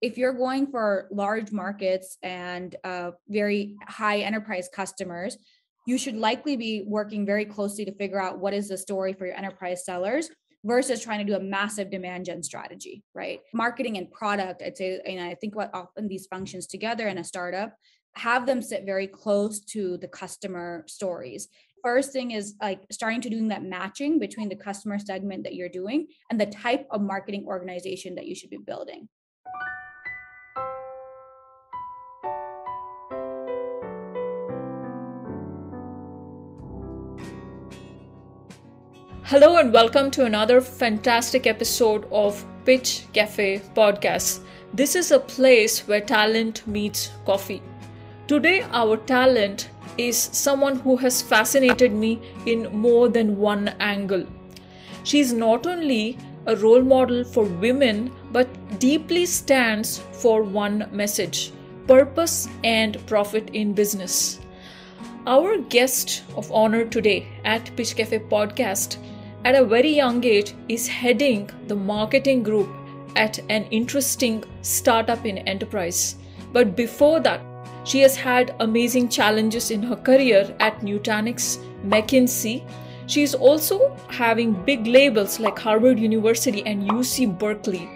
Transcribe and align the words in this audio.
if 0.00 0.16
you're 0.16 0.32
going 0.32 0.66
for 0.66 1.08
large 1.10 1.52
markets 1.52 2.16
and 2.22 2.74
uh, 2.84 3.10
very 3.28 3.76
high 3.86 4.20
enterprise 4.20 4.68
customers, 4.72 5.36
you 5.86 5.98
should 5.98 6.16
likely 6.16 6.56
be 6.56 6.84
working 6.86 7.26
very 7.26 7.44
closely 7.44 7.84
to 7.84 7.94
figure 7.94 8.20
out 8.20 8.38
what 8.38 8.54
is 8.54 8.68
the 8.68 8.78
story 8.78 9.12
for 9.12 9.26
your 9.26 9.36
enterprise 9.36 9.84
sellers 9.84 10.30
versus 10.64 11.02
trying 11.02 11.18
to 11.18 11.24
do 11.24 11.38
a 11.38 11.42
massive 11.42 11.90
demand 11.90 12.26
gen 12.26 12.42
strategy, 12.42 13.02
right? 13.14 13.40
Marketing 13.54 13.96
and 13.96 14.10
product, 14.10 14.62
I'd 14.62 14.76
say, 14.76 15.00
and 15.06 15.20
I 15.20 15.34
think 15.34 15.54
what 15.54 15.70
often 15.74 16.06
these 16.06 16.26
functions 16.26 16.66
together 16.66 17.08
in 17.08 17.18
a 17.18 17.24
startup 17.24 17.74
have 18.16 18.44
them 18.44 18.60
sit 18.60 18.84
very 18.84 19.06
close 19.06 19.60
to 19.60 19.96
the 19.98 20.08
customer 20.08 20.84
stories. 20.86 21.48
First 21.82 22.12
thing 22.12 22.32
is 22.32 22.54
like 22.60 22.82
starting 22.90 23.22
to 23.22 23.30
doing 23.30 23.48
that 23.48 23.62
matching 23.62 24.18
between 24.18 24.50
the 24.50 24.56
customer 24.56 24.98
segment 24.98 25.44
that 25.44 25.54
you're 25.54 25.70
doing 25.70 26.08
and 26.30 26.38
the 26.38 26.46
type 26.46 26.86
of 26.90 27.00
marketing 27.00 27.46
organization 27.46 28.14
that 28.16 28.26
you 28.26 28.34
should 28.34 28.50
be 28.50 28.58
building. 28.58 29.08
Hello 39.30 39.58
and 39.58 39.72
welcome 39.72 40.10
to 40.10 40.24
another 40.24 40.60
fantastic 40.60 41.46
episode 41.46 42.04
of 42.10 42.44
Pitch 42.64 43.04
Cafe 43.12 43.60
podcast. 43.76 44.40
This 44.74 44.96
is 44.96 45.12
a 45.12 45.20
place 45.20 45.86
where 45.86 46.00
talent 46.00 46.66
meets 46.66 47.12
coffee. 47.24 47.62
Today, 48.26 48.62
our 48.72 48.96
talent 48.96 49.68
is 49.96 50.16
someone 50.18 50.80
who 50.80 50.96
has 50.96 51.22
fascinated 51.22 51.92
me 51.92 52.20
in 52.44 52.76
more 52.76 53.08
than 53.08 53.36
one 53.36 53.68
angle. 53.78 54.26
She's 55.04 55.32
not 55.32 55.64
only 55.64 56.18
a 56.46 56.56
role 56.56 56.82
model 56.82 57.22
for 57.22 57.44
women 57.44 58.10
but 58.32 58.48
deeply 58.80 59.26
stands 59.26 59.98
for 60.10 60.42
one 60.42 60.88
message 60.90 61.52
purpose 61.86 62.48
and 62.64 62.98
profit 63.06 63.50
in 63.52 63.74
business. 63.74 64.40
Our 65.24 65.58
guest 65.58 66.24
of 66.34 66.50
honor 66.50 66.84
today 66.84 67.28
at 67.44 67.70
Pitch 67.76 67.94
Cafe 67.94 68.18
podcast 68.18 68.96
at 69.44 69.54
a 69.54 69.64
very 69.64 69.90
young 69.90 70.22
age 70.24 70.54
is 70.68 70.86
heading 70.86 71.48
the 71.66 71.74
marketing 71.74 72.42
group 72.42 72.68
at 73.16 73.38
an 73.48 73.64
interesting 73.70 74.44
startup 74.62 75.24
in 75.24 75.38
enterprise. 75.38 76.16
But 76.52 76.76
before 76.76 77.20
that, 77.20 77.40
she 77.84 78.00
has 78.00 78.16
had 78.16 78.54
amazing 78.60 79.08
challenges 79.08 79.70
in 79.70 79.82
her 79.82 79.96
career 79.96 80.54
at 80.60 80.80
Nutanix, 80.80 81.58
McKinsey. 81.84 82.62
She 83.06 83.22
is 83.22 83.34
also 83.34 83.96
having 84.08 84.52
big 84.64 84.86
labels 84.86 85.40
like 85.40 85.58
Harvard 85.58 85.98
University 85.98 86.62
and 86.66 86.88
UC 86.90 87.38
Berkeley. 87.38 87.88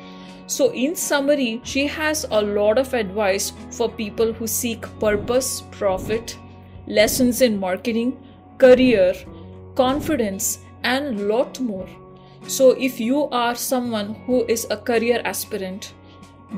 So, 0.46 0.72
in 0.72 0.96
summary, 0.96 1.60
she 1.64 1.86
has 1.86 2.26
a 2.30 2.40
lot 2.40 2.78
of 2.78 2.92
advice 2.94 3.52
for 3.70 3.88
people 3.88 4.32
who 4.32 4.46
seek 4.46 4.82
purpose, 4.98 5.62
profit, 5.70 6.36
lessons 6.86 7.40
in 7.40 7.58
marketing, 7.58 8.16
career, 8.58 9.14
confidence, 9.74 10.58
and 10.84 11.28
lot 11.28 11.58
more. 11.58 11.88
So, 12.46 12.70
if 12.72 13.00
you 13.00 13.24
are 13.30 13.54
someone 13.54 14.14
who 14.27 14.44
is 14.44 14.66
a 14.70 14.77
career 14.77 15.20
aspirant, 15.24 15.94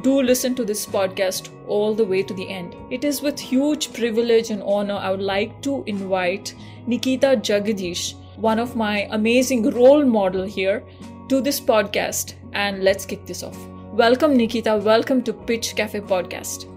do 0.02 0.20
listen 0.20 0.54
to 0.56 0.64
this 0.64 0.84
podcast 0.84 1.48
all 1.68 1.94
the 1.94 2.04
way 2.04 2.22
to 2.22 2.34
the 2.34 2.48
end. 2.48 2.74
It 2.90 3.04
is 3.04 3.22
with 3.22 3.38
huge 3.38 3.92
privilege 3.92 4.50
and 4.50 4.62
honor 4.62 4.94
I 4.94 5.10
would 5.12 5.22
like 5.22 5.62
to 5.62 5.84
invite 5.86 6.54
Nikita 6.86 7.36
Jagadish, 7.36 8.14
one 8.36 8.58
of 8.58 8.76
my 8.76 9.08
amazing 9.12 9.70
role 9.70 10.04
model 10.04 10.44
here, 10.44 10.82
to 11.28 11.40
this 11.40 11.60
podcast 11.60 12.34
and 12.52 12.82
let's 12.82 13.06
kick 13.06 13.26
this 13.26 13.42
off. 13.42 13.56
Welcome 13.92 14.36
Nikita, 14.36 14.76
welcome 14.76 15.22
to 15.22 15.32
Pitch 15.32 15.74
Cafe 15.76 16.00
podcast. 16.00 16.68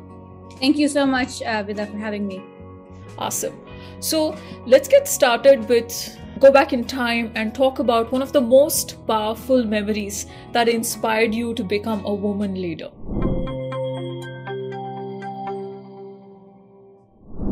Thank 0.59 0.77
you 0.77 0.87
so 0.87 1.05
much 1.05 1.41
uh, 1.41 1.63
Vida 1.63 1.87
for 1.87 1.97
having 1.97 2.27
me. 2.27 2.41
Awesome. 3.17 3.59
So, 3.99 4.35
let's 4.65 4.87
get 4.87 5.07
started 5.07 5.67
with 5.67 6.18
go 6.39 6.51
back 6.51 6.71
in 6.71 6.85
time 6.85 7.31
and 7.35 7.53
talk 7.53 7.79
about 7.79 8.11
one 8.11 8.21
of 8.21 8.31
the 8.31 8.39
most 8.39 9.05
powerful 9.05 9.65
memories 9.65 10.25
that 10.53 10.69
inspired 10.69 11.35
you 11.35 11.53
to 11.53 11.63
become 11.63 12.03
a 12.05 12.13
woman 12.13 12.53
leader. 12.53 12.89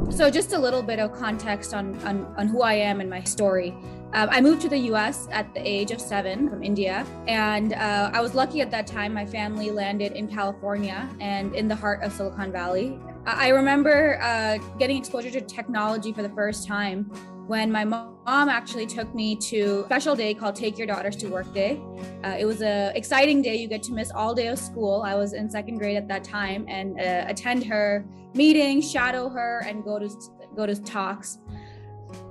So, 0.09 0.31
just 0.31 0.53
a 0.53 0.58
little 0.58 0.81
bit 0.81 1.00
of 1.00 1.14
context 1.14 1.74
on, 1.74 2.00
on, 2.08 2.26
on 2.38 2.47
who 2.47 2.62
I 2.62 2.74
am 2.74 3.02
and 3.02 3.09
my 3.09 3.24
story. 3.24 3.76
Um, 4.14 4.30
I 4.31 4.40
moved 4.40 4.62
to 4.62 4.70
the 4.70 4.80
US 4.94 5.28
at 5.31 5.53
the 5.53 5.59
age 5.59 5.92
of 5.92 6.00
seven 6.00 6.50
from 6.50 6.64
India. 6.64 7.06
And 7.28 7.74
uh, 7.74 8.09
I 8.14 8.22
was 8.22 8.34
lucky 8.34 8.62
at 8.62 8.72
that 8.72 8.88
time. 8.88 9.14
My 9.14 9.26
family 9.26 9.70
landed 9.70 10.14
in 10.14 10.30
California 10.30 11.08
and 11.20 11.53
in 11.53 11.68
the 11.68 11.76
heart 11.76 12.03
of 12.03 12.14
Silicon 12.14 12.53
Valley. 12.53 12.97
I 13.26 13.50
remember 13.50 14.20
uh, 14.22 14.58
getting 14.80 14.97
exposure 14.97 15.30
to 15.31 15.42
technology 15.42 16.14
for 16.14 16.24
the 16.24 16.30
first 16.30 16.66
time 16.66 17.12
when 17.47 17.72
my 17.72 17.85
mom 17.85 18.50
actually 18.50 18.85
took 18.85 19.13
me 19.16 19.35
to 19.35 19.81
a 19.81 19.85
special 19.85 20.16
day 20.16 20.34
called 20.34 20.56
Take 20.56 20.78
Your 20.78 20.85
Daughters 20.85 21.16
to 21.18 21.28
Work 21.30 21.53
Day. 21.53 21.81
Uh, 22.24 22.35
it 22.38 22.46
was 22.46 22.62
an 22.62 22.94
exciting 22.96 23.41
day. 23.41 23.56
You 23.56 23.69
get 23.69 23.81
to 23.84 23.94
miss 23.94 24.12
all 24.12 24.35
day 24.35 24.47
of 24.47 24.59
school. 24.59 25.02
I 25.06 25.16
was 25.16 25.31
in 25.31 25.50
second 25.50 25.78
grade 25.78 25.96
at 25.96 26.09
that 26.09 26.25
time 26.25 26.66
and 26.68 27.00
uh, 27.00 27.24
attend 27.28 27.63
her 27.66 28.06
meetings, 28.34 28.90
shadow 28.90 29.30
her, 29.30 29.63
and 29.66 29.84
go 29.84 29.97
to 29.97 30.09
go 30.56 30.66
to 30.66 30.75
talks. 30.75 31.40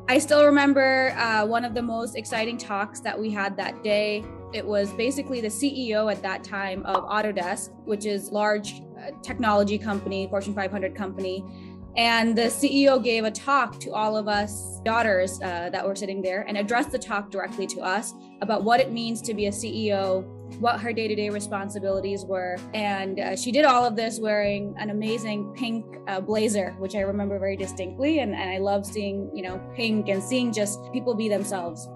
I 0.08 0.18
still 0.18 0.44
remember 0.44 1.14
uh, 1.16 1.46
one 1.46 1.64
of 1.64 1.74
the 1.74 1.82
most 1.82 2.14
exciting 2.14 2.58
talks 2.58 3.00
that 3.00 3.18
we 3.18 3.30
had 3.30 3.56
that 3.56 3.82
day. 3.82 4.22
It 4.52 4.64
was 4.64 4.92
basically 4.92 5.40
the 5.40 5.48
CEO 5.48 6.12
at 6.12 6.22
that 6.22 6.44
time 6.44 6.84
of 6.84 7.04
Autodesk, 7.04 7.70
which 7.84 8.04
is 8.04 8.30
large 8.30 8.82
uh, 8.98 9.10
technology 9.22 9.78
company, 9.78 10.28
Fortune 10.28 10.54
500 10.54 10.94
company 10.94 11.44
and 11.96 12.36
the 12.36 12.42
CEO 12.42 13.02
gave 13.02 13.24
a 13.24 13.30
talk 13.30 13.80
to 13.80 13.92
all 13.92 14.16
of 14.16 14.28
us 14.28 14.80
daughters 14.84 15.40
uh, 15.40 15.70
that 15.70 15.86
were 15.86 15.96
sitting 15.96 16.20
there 16.20 16.42
and 16.42 16.58
addressed 16.58 16.92
the 16.92 16.98
talk 16.98 17.30
directly 17.30 17.66
to 17.66 17.80
us 17.80 18.12
about 18.42 18.64
what 18.64 18.80
it 18.80 18.92
means 18.92 19.22
to 19.22 19.32
be 19.32 19.46
a 19.46 19.50
CEO, 19.50 20.22
what 20.60 20.78
her 20.78 20.92
day 20.92 21.08
to 21.08 21.14
day 21.14 21.30
responsibilities 21.30 22.24
were. 22.24 22.58
And 22.74 23.18
uh, 23.18 23.34
she 23.34 23.50
did 23.50 23.64
all 23.64 23.84
of 23.84 23.96
this 23.96 24.20
wearing 24.20 24.74
an 24.78 24.90
amazing 24.90 25.54
pink 25.54 25.86
uh, 26.06 26.20
blazer, 26.20 26.72
which 26.78 26.94
I 26.94 27.00
remember 27.00 27.38
very 27.38 27.56
distinctly. 27.56 28.18
And, 28.18 28.34
and 28.34 28.50
I 28.50 28.58
love 28.58 28.84
seeing, 28.84 29.30
you 29.34 29.42
know, 29.42 29.58
pink 29.74 30.08
and 30.08 30.22
seeing 30.22 30.52
just 30.52 30.78
people 30.92 31.14
be 31.14 31.30
themselves. 31.30 31.88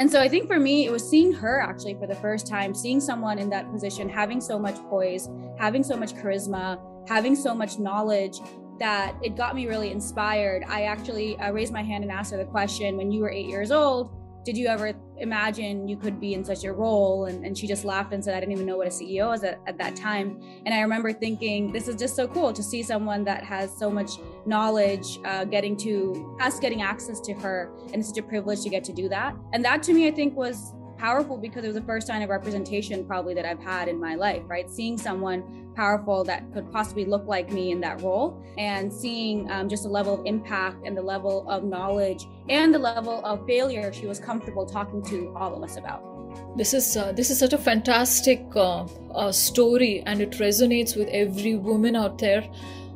And 0.00 0.10
so 0.10 0.20
I 0.20 0.28
think 0.28 0.48
for 0.48 0.58
me, 0.58 0.86
it 0.86 0.90
was 0.90 1.08
seeing 1.08 1.30
her 1.34 1.60
actually 1.60 1.94
for 1.94 2.08
the 2.08 2.14
first 2.16 2.46
time, 2.46 2.74
seeing 2.74 3.00
someone 3.00 3.38
in 3.38 3.50
that 3.50 3.70
position, 3.70 4.08
having 4.08 4.40
so 4.40 4.58
much 4.58 4.76
poise, 4.88 5.28
having 5.58 5.84
so 5.84 5.94
much 5.94 6.14
charisma, 6.14 6.80
having 7.06 7.36
so 7.36 7.54
much 7.54 7.78
knowledge 7.78 8.40
that 8.80 9.14
it 9.22 9.36
got 9.36 9.54
me 9.54 9.68
really 9.68 9.90
inspired. 9.90 10.64
I 10.66 10.84
actually 10.84 11.38
uh, 11.38 11.52
raised 11.52 11.72
my 11.72 11.82
hand 11.82 12.02
and 12.02 12.10
asked 12.10 12.32
her 12.32 12.38
the 12.38 12.44
question 12.44 12.96
when 12.96 13.12
you 13.12 13.20
were 13.20 13.30
eight 13.30 13.46
years 13.46 13.70
old, 13.70 14.16
did 14.44 14.56
you 14.56 14.68
ever 14.68 14.94
imagine 15.18 15.86
you 15.86 15.98
could 15.98 16.18
be 16.18 16.32
in 16.32 16.42
such 16.44 16.64
a 16.64 16.72
role? 16.72 17.26
And, 17.26 17.44
and 17.44 17.56
she 17.56 17.66
just 17.66 17.84
laughed 17.84 18.14
and 18.14 18.24
said, 18.24 18.34
I 18.34 18.40
didn't 18.40 18.52
even 18.52 18.66
know 18.66 18.78
what 18.78 18.86
a 18.86 18.90
CEO 18.90 19.28
was 19.28 19.44
at, 19.44 19.60
at 19.66 19.76
that 19.78 19.96
time. 19.96 20.40
And 20.64 20.74
I 20.74 20.80
remember 20.80 21.12
thinking, 21.12 21.72
this 21.72 21.88
is 21.88 21.96
just 21.96 22.16
so 22.16 22.26
cool 22.26 22.52
to 22.52 22.62
see 22.62 22.82
someone 22.82 23.22
that 23.24 23.44
has 23.44 23.76
so 23.76 23.90
much 23.90 24.12
knowledge, 24.46 25.18
uh, 25.26 25.44
getting 25.44 25.76
to 25.78 26.38
us 26.40 26.58
getting 26.58 26.80
access 26.80 27.20
to 27.20 27.34
her. 27.34 27.70
And 27.92 27.96
it's 27.96 28.08
such 28.08 28.18
a 28.18 28.22
privilege 28.22 28.62
to 28.62 28.70
get 28.70 28.82
to 28.84 28.94
do 28.94 29.10
that. 29.10 29.36
And 29.52 29.62
that 29.64 29.82
to 29.84 29.92
me, 29.92 30.08
I 30.08 30.10
think 30.10 30.34
was 30.34 30.72
powerful 31.00 31.38
because 31.38 31.64
it 31.64 31.68
was 31.68 31.76
the 31.76 31.82
first 31.82 32.06
sign 32.06 32.20
of 32.20 32.28
representation 32.28 33.04
probably 33.06 33.32
that 33.32 33.46
I've 33.46 33.62
had 33.62 33.88
in 33.88 33.98
my 33.98 34.14
life, 34.14 34.42
right? 34.46 34.70
Seeing 34.70 34.98
someone 34.98 35.72
powerful 35.74 36.22
that 36.24 36.52
could 36.52 36.70
possibly 36.70 37.06
look 37.06 37.24
like 37.26 37.50
me 37.50 37.70
in 37.70 37.80
that 37.80 38.02
role 38.02 38.44
and 38.58 38.92
seeing 38.92 39.50
um, 39.50 39.68
just 39.68 39.84
the 39.84 39.88
level 39.88 40.20
of 40.20 40.26
impact 40.26 40.84
and 40.84 40.94
the 40.94 41.02
level 41.02 41.48
of 41.48 41.64
knowledge 41.64 42.26
and 42.50 42.74
the 42.74 42.78
level 42.78 43.24
of 43.24 43.46
failure 43.46 43.90
she 43.92 44.06
was 44.06 44.20
comfortable 44.20 44.66
talking 44.66 45.02
to 45.02 45.32
all 45.34 45.54
of 45.54 45.62
us 45.62 45.78
about. 45.78 46.04
This 46.56 46.74
is 46.74 46.96
uh, 46.96 47.12
this 47.12 47.30
is 47.30 47.38
such 47.38 47.52
a 47.52 47.58
fantastic 47.58 48.44
uh, 48.54 48.84
uh, 49.14 49.32
story, 49.32 50.02
and 50.06 50.20
it 50.20 50.32
resonates 50.32 50.96
with 50.96 51.08
every 51.08 51.56
woman 51.56 51.96
out 51.96 52.18
there 52.18 52.44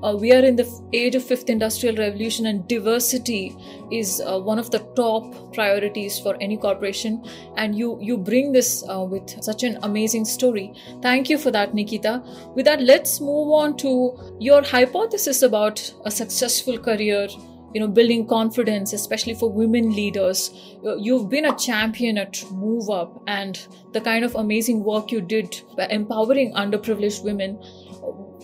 uh, 0.03 0.17
we 0.17 0.33
are 0.33 0.45
in 0.45 0.57
the 0.57 0.69
age 0.93 1.15
of 1.15 1.25
fifth 1.25 1.49
industrial 1.49 1.97
revolution 1.97 2.47
and 2.47 2.67
diversity 2.69 3.57
is 3.91 4.21
uh, 4.21 4.39
one 4.39 4.59
of 4.59 4.71
the 4.71 4.81
top 4.97 5.55
priorities 5.55 6.19
for 6.19 6.37
any 6.41 6.57
corporation. 6.57 7.25
And 7.57 7.77
you 7.77 7.99
you 8.01 8.19
bring 8.19 8.53
this 8.53 8.85
uh, 8.89 9.01
with 9.01 9.43
such 9.43 9.63
an 9.63 9.79
amazing 9.83 10.25
story. 10.25 10.73
Thank 11.03 11.31
you 11.31 11.39
for 11.39 11.51
that 11.53 11.75
nikita. 11.75 12.23
With 12.55 12.67
that 12.67 12.83
let's 12.83 13.21
move 13.21 13.53
on 13.53 13.77
to 13.79 13.95
your 14.41 14.63
hypothesis 14.63 15.43
about 15.43 15.93
a 16.05 16.11
successful 16.11 16.79
career 16.79 17.29
you 17.75 17.81
know 17.81 17.89
building 17.89 18.27
confidence 18.27 18.93
especially 18.93 19.35
for 19.35 19.51
women 19.51 19.95
leaders. 19.95 20.51
You've 20.99 21.29
been 21.29 21.45
a 21.47 21.57
champion 21.57 22.19
at 22.19 22.43
move 22.53 22.89
up 22.89 23.23
and 23.27 23.67
the 23.93 24.01
kind 24.01 24.25
of 24.25 24.35
amazing 24.37 24.85
work 24.85 25.11
you 25.11 25.21
did 25.21 25.61
empowering 25.91 26.55
underprivileged 26.55 27.25
women 27.25 27.59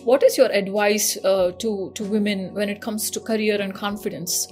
what 0.03 0.23
is 0.23 0.37
your 0.37 0.51
advice 0.51 1.17
uh, 1.23 1.51
to, 1.59 1.91
to 1.93 2.03
women 2.03 2.53
when 2.53 2.69
it 2.69 2.81
comes 2.81 3.09
to 3.11 3.19
career 3.19 3.61
and 3.61 3.73
confidence? 3.73 4.47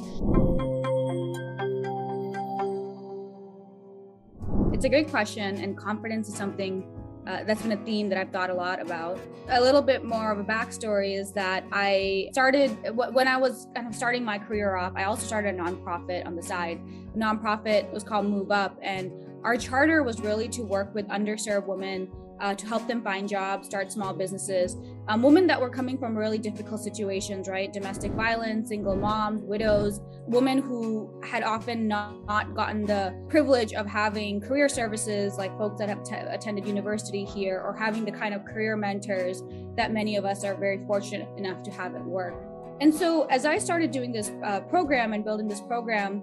It's 4.73 4.85
a 4.85 4.89
great 4.89 5.09
question, 5.09 5.57
and 5.57 5.75
confidence 5.75 6.29
is 6.29 6.35
something 6.35 6.85
uh, 7.27 7.43
that's 7.43 7.61
been 7.61 7.73
a 7.73 7.83
theme 7.83 8.09
that 8.09 8.17
I've 8.17 8.31
thought 8.31 8.49
a 8.49 8.53
lot 8.53 8.81
about. 8.81 9.19
A 9.49 9.59
little 9.59 9.81
bit 9.81 10.03
more 10.03 10.31
of 10.31 10.39
a 10.39 10.43
backstory 10.43 11.19
is 11.19 11.31
that 11.33 11.65
I 11.71 12.29
started 12.31 12.69
when 12.95 13.27
I 13.27 13.37
was 13.37 13.67
kind 13.75 13.87
of 13.87 13.95
starting 13.95 14.23
my 14.23 14.37
career 14.37 14.75
off. 14.75 14.93
I 14.95 15.03
also 15.03 15.25
started 15.25 15.55
a 15.55 15.57
nonprofit 15.57 16.25
on 16.25 16.35
the 16.35 16.43
side. 16.43 16.79
The 17.13 17.19
nonprofit 17.19 17.91
was 17.91 18.03
called 18.03 18.25
Move 18.25 18.51
Up, 18.51 18.77
and 18.81 19.11
our 19.43 19.57
charter 19.57 20.03
was 20.03 20.21
really 20.21 20.47
to 20.49 20.61
work 20.61 20.93
with 20.93 21.07
underserved 21.07 21.67
women 21.67 22.09
uh, 22.39 22.55
to 22.55 22.65
help 22.65 22.87
them 22.87 23.01
find 23.01 23.27
jobs, 23.27 23.67
start 23.67 23.91
small 23.91 24.13
businesses. 24.13 24.77
Um, 25.09 25.23
women 25.23 25.47
that 25.47 25.59
were 25.59 25.71
coming 25.71 25.97
from 25.97 26.15
really 26.15 26.37
difficult 26.37 26.81
situations, 26.81 27.47
right? 27.47 27.73
Domestic 27.73 28.11
violence, 28.11 28.69
single 28.69 28.95
moms, 28.95 29.43
widows, 29.43 30.01
women 30.27 30.59
who 30.59 31.09
had 31.23 31.41
often 31.41 31.87
not, 31.87 32.23
not 32.27 32.53
gotten 32.53 32.85
the 32.85 33.15
privilege 33.27 33.73
of 33.73 33.87
having 33.87 34.39
career 34.39 34.69
services 34.69 35.35
like 35.35 35.57
folks 35.57 35.79
that 35.79 35.89
have 35.89 36.03
t- 36.03 36.13
attended 36.13 36.67
university 36.67 37.25
here 37.25 37.59
or 37.59 37.75
having 37.75 38.05
the 38.05 38.11
kind 38.11 38.35
of 38.35 38.45
career 38.45 38.77
mentors 38.77 39.41
that 39.75 39.91
many 39.91 40.15
of 40.15 40.25
us 40.25 40.43
are 40.43 40.53
very 40.53 40.85
fortunate 40.85 41.27
enough 41.39 41.63
to 41.63 41.71
have 41.71 41.95
at 41.95 42.05
work. 42.05 42.35
And 42.79 42.93
so, 42.93 43.23
as 43.31 43.47
I 43.47 43.57
started 43.57 43.89
doing 43.89 44.11
this 44.11 44.31
uh, 44.43 44.59
program 44.59 45.13
and 45.13 45.23
building 45.23 45.47
this 45.47 45.59
program, 45.61 46.19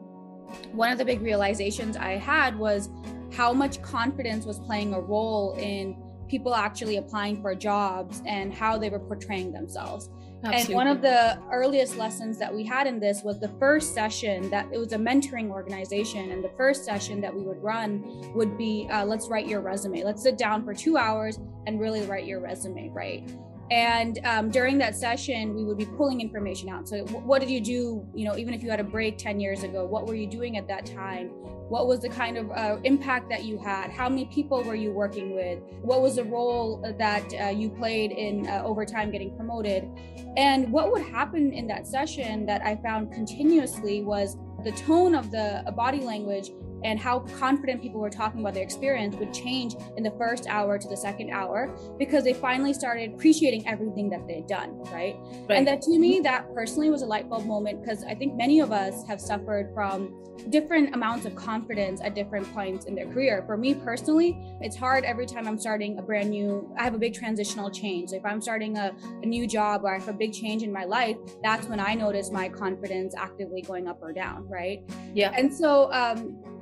one 0.70 0.92
of 0.92 0.98
the 0.98 1.04
big 1.04 1.22
realizations 1.22 1.96
I 1.96 2.12
had 2.12 2.56
was 2.56 2.88
how 3.32 3.52
much 3.52 3.82
confidence 3.82 4.46
was 4.46 4.60
playing 4.60 4.94
a 4.94 5.00
role 5.00 5.56
in 5.58 5.96
people 6.28 6.54
actually 6.54 6.96
applying 6.96 7.40
for 7.40 7.54
jobs 7.54 8.22
and 8.26 8.52
how 8.52 8.78
they 8.78 8.90
were 8.90 8.98
portraying 8.98 9.52
themselves. 9.52 10.10
Absolutely. 10.44 10.74
And 10.74 10.74
one 10.74 10.86
of 10.86 11.02
the 11.02 11.38
earliest 11.50 11.96
lessons 11.96 12.38
that 12.38 12.54
we 12.54 12.64
had 12.64 12.86
in 12.86 13.00
this 13.00 13.22
was 13.22 13.40
the 13.40 13.48
first 13.58 13.94
session 13.94 14.50
that 14.50 14.66
it 14.72 14.78
was 14.78 14.92
a 14.92 14.98
mentoring 14.98 15.50
organization. 15.50 16.30
And 16.30 16.44
the 16.44 16.50
first 16.56 16.84
session 16.84 17.20
that 17.22 17.34
we 17.34 17.42
would 17.42 17.62
run 17.62 18.32
would 18.34 18.56
be 18.56 18.86
uh, 18.90 19.04
let's 19.04 19.28
write 19.28 19.48
your 19.48 19.60
resume. 19.60 20.04
Let's 20.04 20.22
sit 20.22 20.38
down 20.38 20.64
for 20.64 20.74
two 20.74 20.96
hours 20.96 21.38
and 21.66 21.80
really 21.80 22.02
write 22.02 22.26
your 22.26 22.40
resume, 22.40 22.90
right? 22.90 23.28
And 23.70 24.20
um, 24.24 24.50
during 24.50 24.78
that 24.78 24.94
session 24.94 25.54
we 25.54 25.64
would 25.64 25.78
be 25.78 25.86
pulling 25.86 26.20
information 26.20 26.68
out. 26.68 26.88
So 26.88 27.04
w- 27.04 27.26
what 27.26 27.40
did 27.40 27.50
you 27.50 27.60
do 27.60 28.06
you 28.14 28.24
know 28.24 28.36
even 28.36 28.54
if 28.54 28.62
you 28.62 28.70
had 28.70 28.80
a 28.80 28.84
break 28.84 29.18
10 29.18 29.40
years 29.40 29.62
ago 29.62 29.84
what 29.84 30.06
were 30.06 30.14
you 30.14 30.26
doing 30.26 30.56
at 30.56 30.68
that 30.68 30.86
time? 30.86 31.28
What 31.68 31.88
was 31.88 32.00
the 32.00 32.08
kind 32.08 32.36
of 32.36 32.50
uh, 32.52 32.76
impact 32.84 33.28
that 33.30 33.44
you 33.44 33.58
had? 33.58 33.90
How 33.90 34.08
many 34.08 34.26
people 34.26 34.62
were 34.62 34.76
you 34.76 34.92
working 34.92 35.34
with? 35.34 35.58
What 35.82 36.00
was 36.00 36.14
the 36.14 36.22
role 36.22 36.80
that 36.96 37.24
uh, 37.34 37.48
you 37.48 37.70
played 37.70 38.12
in 38.12 38.46
uh, 38.46 38.62
over 38.64 38.84
time 38.84 39.10
getting 39.10 39.34
promoted? 39.34 39.88
And 40.36 40.70
what 40.70 40.92
would 40.92 41.02
happen 41.02 41.52
in 41.52 41.66
that 41.66 41.86
session 41.86 42.46
that 42.46 42.62
i 42.62 42.76
found 42.76 43.12
continuously 43.12 44.02
was 44.02 44.36
the 44.64 44.72
tone 44.72 45.14
of 45.14 45.30
the 45.30 45.62
body 45.76 46.00
language 46.00 46.50
and 46.86 47.00
how 47.00 47.18
confident 47.36 47.82
people 47.82 48.00
were 48.00 48.08
talking 48.08 48.40
about 48.40 48.54
their 48.54 48.62
experience 48.62 49.16
would 49.16 49.34
change 49.34 49.74
in 49.96 50.04
the 50.04 50.10
first 50.12 50.46
hour 50.46 50.78
to 50.78 50.86
the 50.86 50.96
second 50.96 51.30
hour 51.30 51.76
because 51.98 52.22
they 52.22 52.32
finally 52.32 52.72
started 52.72 53.12
appreciating 53.12 53.66
everything 53.66 54.08
that 54.08 54.24
they'd 54.28 54.46
done, 54.46 54.78
right? 54.92 55.16
right. 55.48 55.58
And 55.58 55.66
that 55.66 55.82
to 55.82 55.98
me, 55.98 56.20
that 56.20 56.54
personally 56.54 56.88
was 56.88 57.02
a 57.02 57.06
light 57.06 57.28
bulb 57.28 57.44
moment 57.44 57.80
because 57.80 58.04
I 58.04 58.14
think 58.14 58.36
many 58.36 58.60
of 58.60 58.70
us 58.70 59.04
have 59.08 59.20
suffered 59.20 59.74
from 59.74 60.22
different 60.50 60.94
amounts 60.94 61.26
of 61.26 61.34
confidence 61.34 62.00
at 62.00 62.14
different 62.14 62.46
points 62.54 62.84
in 62.84 62.94
their 62.94 63.06
career. 63.06 63.42
For 63.46 63.56
me 63.56 63.74
personally, 63.74 64.38
it's 64.60 64.76
hard 64.76 65.02
every 65.02 65.26
time 65.26 65.48
I'm 65.48 65.58
starting 65.58 65.98
a 65.98 66.02
brand 66.02 66.30
new, 66.30 66.72
I 66.78 66.84
have 66.84 66.94
a 66.94 66.98
big 66.98 67.14
transitional 67.14 67.68
change. 67.68 68.12
If 68.12 68.24
I'm 68.24 68.40
starting 68.40 68.78
a, 68.78 68.94
a 69.22 69.26
new 69.26 69.48
job 69.48 69.82
or 69.82 69.92
I 69.92 69.98
have 69.98 70.08
a 70.08 70.12
big 70.12 70.32
change 70.32 70.62
in 70.62 70.72
my 70.72 70.84
life, 70.84 71.16
that's 71.42 71.66
when 71.66 71.80
I 71.80 71.94
notice 71.94 72.30
my 72.30 72.48
confidence 72.48 73.12
actively 73.18 73.62
going 73.62 73.88
up 73.88 73.98
or 74.02 74.12
down, 74.12 74.46
right? 74.48 74.84
Yeah. 75.14 75.32
And 75.34 75.52
so, 75.52 75.92
um, 75.92 76.55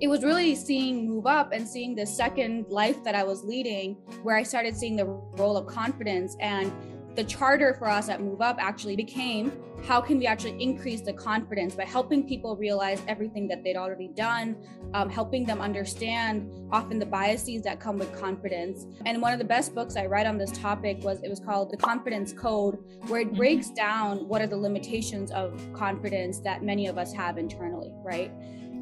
it 0.00 0.08
was 0.08 0.22
really 0.22 0.54
seeing 0.54 1.08
move 1.08 1.26
up 1.26 1.52
and 1.52 1.66
seeing 1.66 1.94
the 1.94 2.06
second 2.06 2.66
life 2.68 3.02
that 3.04 3.14
I 3.14 3.24
was 3.24 3.44
leading 3.44 3.94
where 4.22 4.36
I 4.36 4.42
started 4.42 4.76
seeing 4.76 4.96
the 4.96 5.06
role 5.06 5.56
of 5.56 5.66
confidence 5.66 6.36
and 6.40 6.70
the 7.16 7.24
charter 7.24 7.74
for 7.74 7.88
us 7.88 8.10
at 8.10 8.20
Move 8.20 8.42
Up 8.42 8.58
actually 8.60 8.94
became 8.94 9.50
how 9.84 10.00
can 10.00 10.18
we 10.18 10.26
actually 10.26 10.62
increase 10.62 11.00
the 11.00 11.12
confidence 11.12 11.74
by 11.74 11.84
helping 11.84 12.26
people 12.26 12.56
realize 12.56 13.00
everything 13.08 13.48
that 13.48 13.64
they'd 13.64 13.76
already 13.76 14.08
done, 14.08 14.56
um, 14.94 15.08
helping 15.08 15.44
them 15.44 15.60
understand 15.60 16.50
often 16.70 16.98
the 16.98 17.06
biases 17.06 17.62
that 17.62 17.80
come 17.80 17.98
with 17.98 18.14
confidence. 18.18 18.86
And 19.06 19.22
one 19.22 19.32
of 19.32 19.38
the 19.38 19.44
best 19.44 19.74
books 19.74 19.96
I 19.96 20.06
read 20.06 20.26
on 20.26 20.36
this 20.38 20.50
topic 20.52 21.02
was 21.02 21.22
it 21.22 21.30
was 21.30 21.40
called 21.40 21.70
The 21.70 21.76
Confidence 21.78 22.32
Code, 22.32 22.78
where 23.08 23.20
it 23.20 23.28
mm-hmm. 23.28 23.36
breaks 23.36 23.70
down 23.70 24.28
what 24.28 24.42
are 24.42 24.46
the 24.46 24.56
limitations 24.56 25.30
of 25.30 25.58
confidence 25.72 26.40
that 26.40 26.62
many 26.62 26.86
of 26.86 26.98
us 26.98 27.12
have 27.14 27.38
internally, 27.38 27.92
right? 28.04 28.30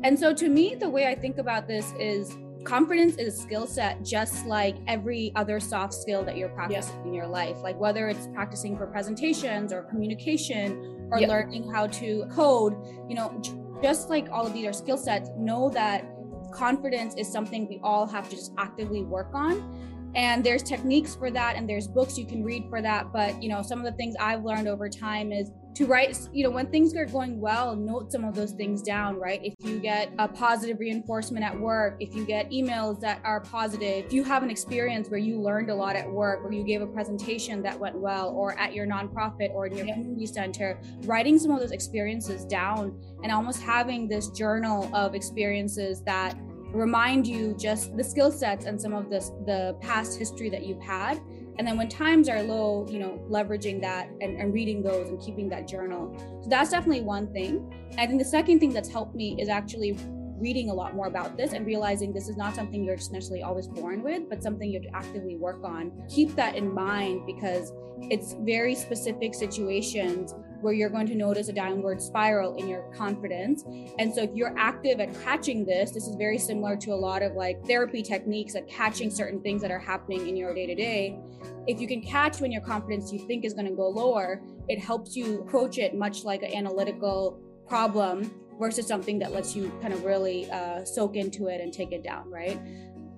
And 0.05 0.19
so 0.19 0.35
to 0.35 0.51
me, 0.51 0.75
the 0.75 0.89
way 0.89 1.07
I 1.07 1.15
think 1.15 1.39
about 1.39 1.67
this 1.67 1.93
is 1.99 2.37
confidence 2.65 3.17
is 3.17 3.35
a 3.35 3.43
skill 3.43 3.67
set 3.67 4.03
just 4.05 4.47
like 4.47 4.77
every 4.87 5.33
other 5.35 5.59
soft 5.59 5.95
skill 5.95 6.23
that 6.25 6.37
you're 6.37 6.51
practicing 6.51 6.95
yeah. 7.01 7.07
in 7.09 7.13
your 7.13 7.27
life 7.27 7.59
like 7.63 7.79
whether 7.79 8.09
it's 8.09 8.27
practicing 8.29 8.75
for 8.75 8.87
presentations 8.87 9.71
or 9.71 9.83
communication 9.83 11.09
or 11.11 11.21
yeah. 11.21 11.29
learning 11.29 11.71
how 11.71 11.87
to 11.87 12.25
code 12.33 12.75
you 13.07 13.15
know 13.15 13.39
just 13.83 14.09
like 14.09 14.31
all 14.31 14.47
of 14.47 14.55
these 14.55 14.67
are 14.67 14.73
skill 14.73 14.97
sets 14.97 15.29
know 15.37 15.69
that 15.69 16.07
confidence 16.53 17.15
is 17.17 17.31
something 17.31 17.69
we 17.69 17.79
all 17.83 18.07
have 18.07 18.31
to 18.31 18.37
just 18.37 18.53
actively 18.57 19.03
work 19.03 19.29
on 19.35 20.11
and 20.15 20.43
there's 20.43 20.63
techniques 20.63 21.15
for 21.15 21.31
that 21.31 21.57
and 21.57 21.69
there's 21.69 21.87
books 21.87 22.17
you 22.17 22.25
can 22.25 22.43
read 22.43 22.65
for 22.71 22.81
that 22.81 23.13
but 23.13 23.43
you 23.43 23.51
know 23.51 23.61
some 23.61 23.79
of 23.79 23.85
the 23.85 23.93
things 23.93 24.15
i've 24.19 24.43
learned 24.43 24.69
over 24.69 24.89
time 24.89 25.33
is 25.33 25.51
to 25.75 25.87
write 25.87 26.17
you 26.33 26.45
know 26.45 26.51
when 26.51 26.67
things 26.71 26.95
are 26.95 27.05
going 27.05 27.41
well 27.41 27.75
note 27.75 28.13
some 28.13 28.25
of 28.25 28.35
those 28.35 28.53
things 28.53 28.83
down 28.83 29.17
right? 29.17 29.41
If 29.43 29.55
you 29.61 29.79
get 29.79 30.13
a 30.19 30.29
positive 30.29 30.79
reinforcement 30.79 31.45
at 31.45 31.59
work 31.59 31.97
if 32.01 32.15
you 32.15 32.25
get 32.25 32.51
emails 32.51 33.01
that 33.01 33.21
are 33.25 33.41
positive 33.41 34.05
if 34.07 34.13
you 34.13 34.23
have 34.25 34.43
an 34.43 34.51
experience 34.51 35.09
where 35.09 35.19
you 35.19 35.41
learned 35.41 35.71
a 35.71 35.75
lot 35.75 35.97
at 35.97 36.11
work 36.11 36.45
or 36.45 36.53
you 36.53 36.65
gave 36.65 36.83
a 36.83 36.87
presentation 36.87 37.63
that 37.63 37.79
went 37.79 37.97
well 37.97 38.31
or 38.31 38.59
at 38.59 38.75
your 38.75 38.87
nonprofit 38.87 39.51
or 39.51 39.67
in 39.67 39.77
your 39.77 39.87
community 39.87 40.27
center 40.27 40.81
writing 41.03 41.39
some 41.39 41.51
of 41.51 41.61
those 41.61 41.73
experiences 41.73 42.45
down 42.45 42.99
and 43.23 43.33
almost 43.33 43.61
having 43.61 44.09
this 44.09 44.31
journal 44.31 44.95
of 44.95 45.15
experiences 45.15 46.03
that 46.03 46.37
remind 46.75 47.27
you 47.27 47.55
just 47.59 47.97
the 47.97 48.03
skill 48.03 48.33
sets 48.33 48.67
and 48.67 48.81
some 48.81 48.93
of 48.93 49.09
this 49.09 49.31
the 49.47 49.77
past 49.81 50.19
history 50.19 50.51
that 50.51 50.67
you've 50.67 50.83
had 50.83 51.21
and 51.59 51.67
then 51.67 51.77
when 51.77 51.89
times 51.89 52.29
are 52.29 52.43
low 52.43 52.87
you 52.89 52.99
know 52.99 53.21
leveraging 53.31 53.81
that 53.81 54.09
and, 54.21 54.41
and 54.41 54.53
reading 54.53 54.83
those 54.83 55.09
and 55.09 55.21
keeping 55.21 55.49
that 55.49 55.67
journal 55.69 56.15
so 56.43 56.49
that's 56.49 56.71
definitely 56.71 57.03
one 57.03 57.33
thing 57.33 57.73
i 57.99 58.07
think 58.07 58.19
the 58.19 58.25
second 58.25 58.59
thing 58.61 58.73
that's 58.73 58.89
helped 58.89 59.15
me 59.15 59.37
is 59.41 59.49
actually 59.49 59.97
reading 60.39 60.69
a 60.71 60.75
lot 60.75 60.95
more 60.95 61.07
about 61.07 61.37
this 61.37 61.53
and 61.53 61.67
realizing 61.67 62.13
this 62.13 62.29
is 62.29 62.37
not 62.37 62.55
something 62.55 62.85
you're 62.85 62.97
necessarily 62.97 63.43
always 63.43 63.69
born 63.69 64.03
with, 64.03 64.29
but 64.29 64.43
something 64.43 64.69
you 64.69 64.81
have 64.81 64.91
to 64.91 64.97
actively 64.97 65.37
work 65.37 65.63
on. 65.65 65.93
Keep 66.09 66.35
that 66.35 66.57
in 66.57 66.73
mind 66.73 67.25
because 67.25 67.73
it's 68.11 68.35
very 68.41 68.75
specific 68.75 69.35
situations 69.35 70.35
where 70.65 70.73
you're 70.73 70.89
going 70.89 71.07
to 71.07 71.15
notice 71.15 71.49
a 71.49 71.53
downward 71.53 72.01
spiral 72.01 72.57
in 72.57 72.67
your 72.67 72.91
confidence. 72.95 73.65
And 73.99 74.15
so 74.15 74.23
if 74.23 74.31
you're 74.35 74.57
active 74.59 74.99
at 74.99 75.13
catching 75.23 75.67
this, 75.67 75.91
this 75.91 76.07
is 76.07 76.17
very 76.17 76.39
similar 76.39 76.75
to 76.79 76.93
a 76.93 76.97
lot 76.97 77.23
of 77.23 77.35
like 77.35 77.63
therapy 77.67 78.03
techniques 78.03 78.55
at 78.55 78.67
catching 78.67 79.11
certain 79.11 79.43
things 79.43 79.61
that 79.61 79.71
are 79.71 79.79
happening 79.79 80.27
in 80.27 80.37
your 80.37 80.55
day 80.55 80.67
to 80.67 80.75
day. 80.75 81.19
If 81.67 81.83
you 81.83 81.87
can 81.87 82.01
catch 82.01 82.41
when 82.41 82.51
your 82.51 82.63
confidence 82.63 83.13
you 83.13 83.27
think 83.27 83.45
is 83.45 83.53
going 83.53 83.67
to 83.67 83.75
go 83.75 83.89
lower, 83.89 84.43
it 84.69 84.79
helps 84.79 85.15
you 85.15 85.41
approach 85.43 85.77
it 85.77 85.95
much 85.95 86.25
like 86.25 86.43
an 86.43 86.55
analytical 86.55 87.39
problem 87.69 88.33
versus 88.59 88.87
something 88.87 89.19
that 89.19 89.33
lets 89.33 89.55
you 89.55 89.71
kind 89.83 89.93
of 89.93 90.03
really 90.03 90.51
uh, 90.51 90.83
soak 90.85 91.17
into 91.17 91.49
it 91.49 91.61
and 91.61 91.75
take 91.75 91.93
it 91.93 92.03
down, 92.03 92.31
right? 92.31 92.59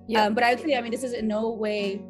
Yeah. 0.07 0.25
Um, 0.25 0.33
but 0.33 0.43
I 0.43 0.53
would 0.53 0.63
say, 0.63 0.75
I 0.75 0.81
mean, 0.81 0.91
this 0.91 1.03
is 1.03 1.13
in 1.13 1.29
no 1.29 1.49
way, 1.51 2.01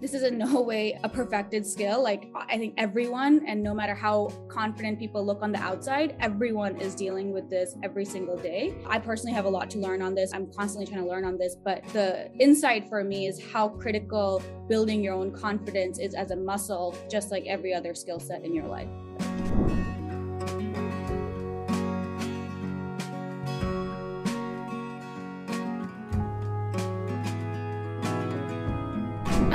this 0.00 0.14
is 0.14 0.22
in 0.22 0.38
no 0.38 0.60
way 0.70 0.98
a 1.02 1.08
perfected 1.08 1.66
skill. 1.66 2.02
Like 2.02 2.30
I 2.34 2.58
think 2.58 2.74
everyone, 2.76 3.44
and 3.46 3.62
no 3.62 3.74
matter 3.74 3.94
how 3.94 4.28
confident 4.48 4.98
people 4.98 5.24
look 5.24 5.42
on 5.42 5.52
the 5.52 5.58
outside, 5.58 6.16
everyone 6.20 6.76
is 6.76 6.94
dealing 6.94 7.32
with 7.32 7.48
this 7.50 7.76
every 7.82 8.04
single 8.04 8.36
day. 8.36 8.74
I 8.86 8.98
personally 8.98 9.32
have 9.34 9.44
a 9.44 9.50
lot 9.50 9.70
to 9.70 9.78
learn 9.78 10.02
on 10.02 10.14
this. 10.14 10.32
I'm 10.32 10.50
constantly 10.52 10.86
trying 10.86 11.04
to 11.04 11.08
learn 11.08 11.24
on 11.24 11.38
this, 11.38 11.56
but 11.62 11.84
the 11.92 12.30
insight 12.38 12.88
for 12.88 13.04
me 13.04 13.26
is 13.26 13.42
how 13.52 13.68
critical 13.68 14.42
building 14.68 15.02
your 15.02 15.14
own 15.14 15.32
confidence 15.32 15.98
is 15.98 16.14
as 16.14 16.30
a 16.30 16.36
muscle, 16.36 16.94
just 17.10 17.30
like 17.30 17.44
every 17.46 17.74
other 17.74 17.94
skill 17.94 18.20
set 18.20 18.42
in 18.44 18.54
your 18.54 18.66
life. 18.66 18.88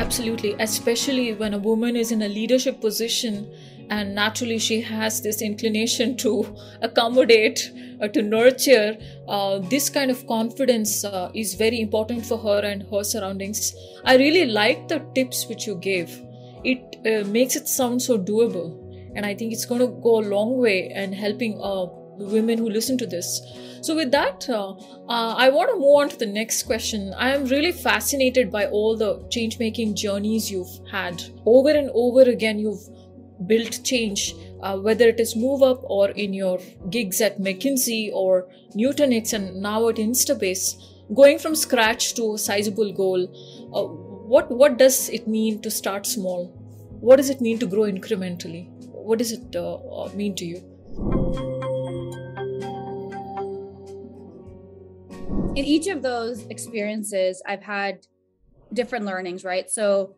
Absolutely, 0.03 0.53
especially 0.59 1.33
when 1.33 1.53
a 1.53 1.57
woman 1.57 1.95
is 1.95 2.11
in 2.11 2.23
a 2.23 2.27
leadership 2.27 2.81
position 2.81 3.49
and 3.89 4.13
naturally 4.13 4.59
she 4.59 4.81
has 4.81 5.21
this 5.21 5.41
inclination 5.41 6.17
to 6.17 6.45
accommodate 6.81 7.71
or 8.01 8.09
to 8.09 8.21
nurture 8.21 8.97
uh, 9.29 9.59
this 9.59 9.89
kind 9.89 10.11
of 10.11 10.27
confidence 10.27 11.05
uh, 11.05 11.31
is 11.33 11.53
very 11.53 11.79
important 11.79 12.25
for 12.25 12.37
her 12.37 12.59
and 12.65 12.83
her 12.91 13.01
surroundings. 13.05 13.73
I 14.03 14.17
really 14.17 14.45
like 14.45 14.89
the 14.89 14.99
tips 15.15 15.47
which 15.47 15.67
you 15.67 15.75
gave. 15.75 16.21
It 16.65 16.97
uh, 17.05 17.25
makes 17.29 17.55
it 17.55 17.69
sound 17.69 18.01
so 18.01 18.17
doable. 18.17 18.77
And 19.15 19.25
i 19.25 19.33
think 19.33 19.53
it's 19.53 19.65
going 19.65 19.79
to 19.79 19.87
go 19.87 20.19
a 20.19 20.27
long 20.35 20.57
way 20.57 20.91
in 20.93 21.13
helping 21.13 21.57
a 21.61 21.85
women 22.17 22.57
who 22.57 22.69
listen 22.69 22.97
to 22.97 23.07
this. 23.07 23.41
So, 23.81 23.95
with 23.95 24.11
that, 24.11 24.49
uh, 24.49 24.71
uh, 25.09 25.35
I 25.35 25.49
want 25.49 25.69
to 25.69 25.75
move 25.75 25.95
on 25.97 26.09
to 26.09 26.17
the 26.17 26.25
next 26.25 26.63
question. 26.63 27.13
I 27.17 27.33
am 27.33 27.45
really 27.45 27.71
fascinated 27.71 28.51
by 28.51 28.67
all 28.67 28.95
the 28.95 29.27
change 29.29 29.59
making 29.59 29.95
journeys 29.95 30.49
you've 30.49 30.79
had. 30.89 31.23
Over 31.45 31.71
and 31.71 31.91
over 31.93 32.21
again, 32.21 32.59
you've 32.59 32.87
built 33.47 33.83
change, 33.83 34.35
uh, 34.61 34.77
whether 34.77 35.09
it 35.09 35.19
is 35.19 35.35
Move 35.35 35.63
Up 35.63 35.81
or 35.83 36.09
in 36.11 36.33
your 36.33 36.59
gigs 36.89 37.19
at 37.19 37.39
McKinsey 37.39 38.11
or 38.13 38.47
Nutanix 38.75 39.33
and 39.33 39.61
now 39.61 39.89
at 39.89 39.95
Instabase, 39.95 40.75
going 41.13 41.39
from 41.39 41.55
scratch 41.55 42.13
to 42.15 42.35
a 42.35 42.37
sizable 42.37 42.93
goal. 42.93 43.27
Uh, 43.73 43.83
what 44.33 44.49
what 44.49 44.77
does 44.77 45.09
it 45.09 45.27
mean 45.27 45.61
to 45.61 45.69
start 45.69 46.05
small? 46.05 46.45
What 47.01 47.17
does 47.17 47.29
it 47.29 47.41
mean 47.41 47.59
to 47.59 47.65
grow 47.65 47.83
incrementally? 47.83 48.69
What 48.87 49.19
does 49.19 49.33
it 49.33 49.55
uh, 49.55 49.75
uh 49.75 50.09
mean 50.15 50.35
to 50.35 50.45
you? 50.45 50.72
In 55.55 55.65
each 55.65 55.87
of 55.87 56.01
those 56.01 56.45
experiences, 56.47 57.41
I've 57.45 57.61
had 57.61 58.07
different 58.73 59.05
learnings, 59.05 59.43
right? 59.43 59.69
So 59.69 60.15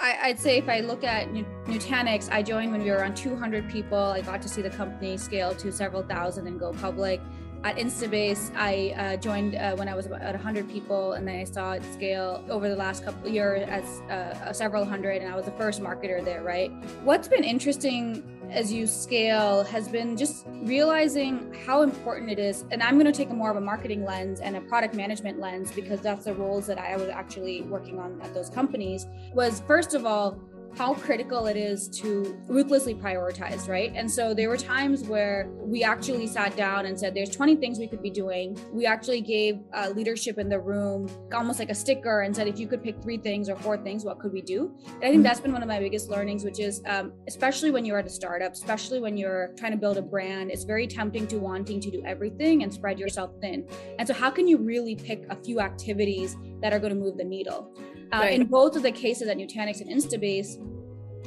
I, 0.00 0.28
would 0.28 0.38
say 0.38 0.58
if 0.58 0.68
I 0.68 0.78
look 0.78 1.02
at 1.02 1.28
Nutanix, 1.28 2.30
I 2.30 2.40
joined 2.40 2.70
when 2.70 2.82
we 2.84 2.90
were 2.90 2.98
around 2.98 3.16
200 3.16 3.68
people. 3.68 3.98
I 3.98 4.20
got 4.20 4.40
to 4.42 4.48
see 4.48 4.62
the 4.62 4.70
company 4.70 5.16
scale 5.16 5.56
to 5.56 5.72
several 5.72 6.04
thousand 6.04 6.46
and 6.46 6.60
go 6.60 6.72
public. 6.72 7.20
At 7.64 7.76
Instabase, 7.76 8.54
I 8.54 8.94
uh, 8.94 9.16
joined 9.16 9.54
uh, 9.54 9.74
when 9.76 9.88
I 9.88 9.94
was 9.94 10.04
about 10.04 10.20
100 10.20 10.68
people, 10.68 11.14
and 11.14 11.26
then 11.26 11.36
I 11.36 11.44
saw 11.44 11.72
it 11.72 11.82
scale 11.94 12.44
over 12.50 12.68
the 12.68 12.76
last 12.76 13.02
couple 13.02 13.30
years 13.30 13.66
as 13.66 14.02
uh, 14.10 14.52
several 14.52 14.84
hundred, 14.84 15.22
and 15.22 15.32
I 15.32 15.34
was 15.34 15.46
the 15.46 15.50
first 15.52 15.80
marketer 15.80 16.22
there, 16.22 16.42
right? 16.42 16.70
What's 17.04 17.26
been 17.26 17.42
interesting 17.42 18.22
as 18.50 18.72
you 18.72 18.86
scale 18.86 19.64
has 19.64 19.88
been 19.88 20.16
just 20.16 20.46
realizing 20.62 21.54
how 21.66 21.82
important 21.82 22.30
it 22.30 22.38
is. 22.38 22.64
And 22.70 22.82
I'm 22.82 22.94
going 22.98 23.10
to 23.10 23.16
take 23.16 23.30
a 23.30 23.34
more 23.34 23.50
of 23.50 23.56
a 23.56 23.60
marketing 23.60 24.04
lens 24.04 24.40
and 24.40 24.56
a 24.56 24.60
product 24.60 24.94
management 24.94 25.40
lens 25.40 25.72
because 25.72 26.00
that's 26.00 26.26
the 26.26 26.34
roles 26.34 26.66
that 26.66 26.78
I 26.78 26.96
was 26.96 27.08
actually 27.08 27.62
working 27.62 27.98
on 27.98 28.20
at 28.22 28.32
those 28.34 28.50
companies. 28.50 29.06
Was 29.32 29.60
first 29.66 29.94
of 29.94 30.06
all, 30.06 30.38
how 30.76 30.94
critical 30.94 31.46
it 31.46 31.56
is 31.56 31.88
to 31.88 32.36
ruthlessly 32.46 32.94
prioritize, 32.94 33.68
right? 33.68 33.92
And 33.94 34.10
so 34.10 34.34
there 34.34 34.48
were 34.48 34.56
times 34.56 35.04
where 35.04 35.48
we 35.52 35.84
actually 35.84 36.26
sat 36.26 36.56
down 36.56 36.86
and 36.86 36.98
said, 36.98 37.14
there's 37.14 37.30
20 37.30 37.56
things 37.56 37.78
we 37.78 37.86
could 37.86 38.02
be 38.02 38.10
doing. 38.10 38.58
We 38.72 38.84
actually 38.84 39.20
gave 39.20 39.60
uh, 39.72 39.90
leadership 39.94 40.38
in 40.38 40.48
the 40.48 40.58
room 40.58 41.08
almost 41.32 41.60
like 41.60 41.70
a 41.70 41.74
sticker 41.74 42.22
and 42.22 42.34
said, 42.34 42.48
if 42.48 42.58
you 42.58 42.66
could 42.66 42.82
pick 42.82 43.00
three 43.00 43.18
things 43.18 43.48
or 43.48 43.56
four 43.56 43.78
things, 43.78 44.04
what 44.04 44.18
could 44.18 44.32
we 44.32 44.42
do? 44.42 44.74
And 44.86 44.96
I 44.96 45.00
think 45.00 45.14
mm-hmm. 45.14 45.22
that's 45.22 45.40
been 45.40 45.52
one 45.52 45.62
of 45.62 45.68
my 45.68 45.78
biggest 45.78 46.08
learnings, 46.08 46.44
which 46.44 46.58
is 46.58 46.82
um, 46.86 47.12
especially 47.28 47.70
when 47.70 47.84
you're 47.84 47.98
at 47.98 48.06
a 48.06 48.10
startup, 48.10 48.52
especially 48.52 49.00
when 49.00 49.16
you're 49.16 49.52
trying 49.56 49.72
to 49.72 49.78
build 49.78 49.96
a 49.96 50.02
brand, 50.02 50.50
it's 50.50 50.64
very 50.64 50.86
tempting 50.86 51.26
to 51.28 51.38
wanting 51.38 51.80
to 51.80 51.90
do 51.90 52.02
everything 52.04 52.64
and 52.64 52.72
spread 52.72 52.98
yourself 52.98 53.30
thin. 53.40 53.68
And 53.98 54.08
so, 54.08 54.14
how 54.14 54.30
can 54.30 54.48
you 54.48 54.58
really 54.58 54.96
pick 54.96 55.24
a 55.30 55.36
few 55.36 55.60
activities 55.60 56.36
that 56.60 56.72
are 56.72 56.78
going 56.78 56.92
to 56.92 56.98
move 56.98 57.16
the 57.16 57.24
needle? 57.24 57.74
Uh, 58.14 58.20
right. 58.20 58.40
In 58.40 58.46
both 58.46 58.76
of 58.76 58.82
the 58.82 58.92
cases 58.92 59.28
at 59.28 59.36
Nutanix 59.36 59.80
and 59.80 59.90
Instabase, 59.90 60.56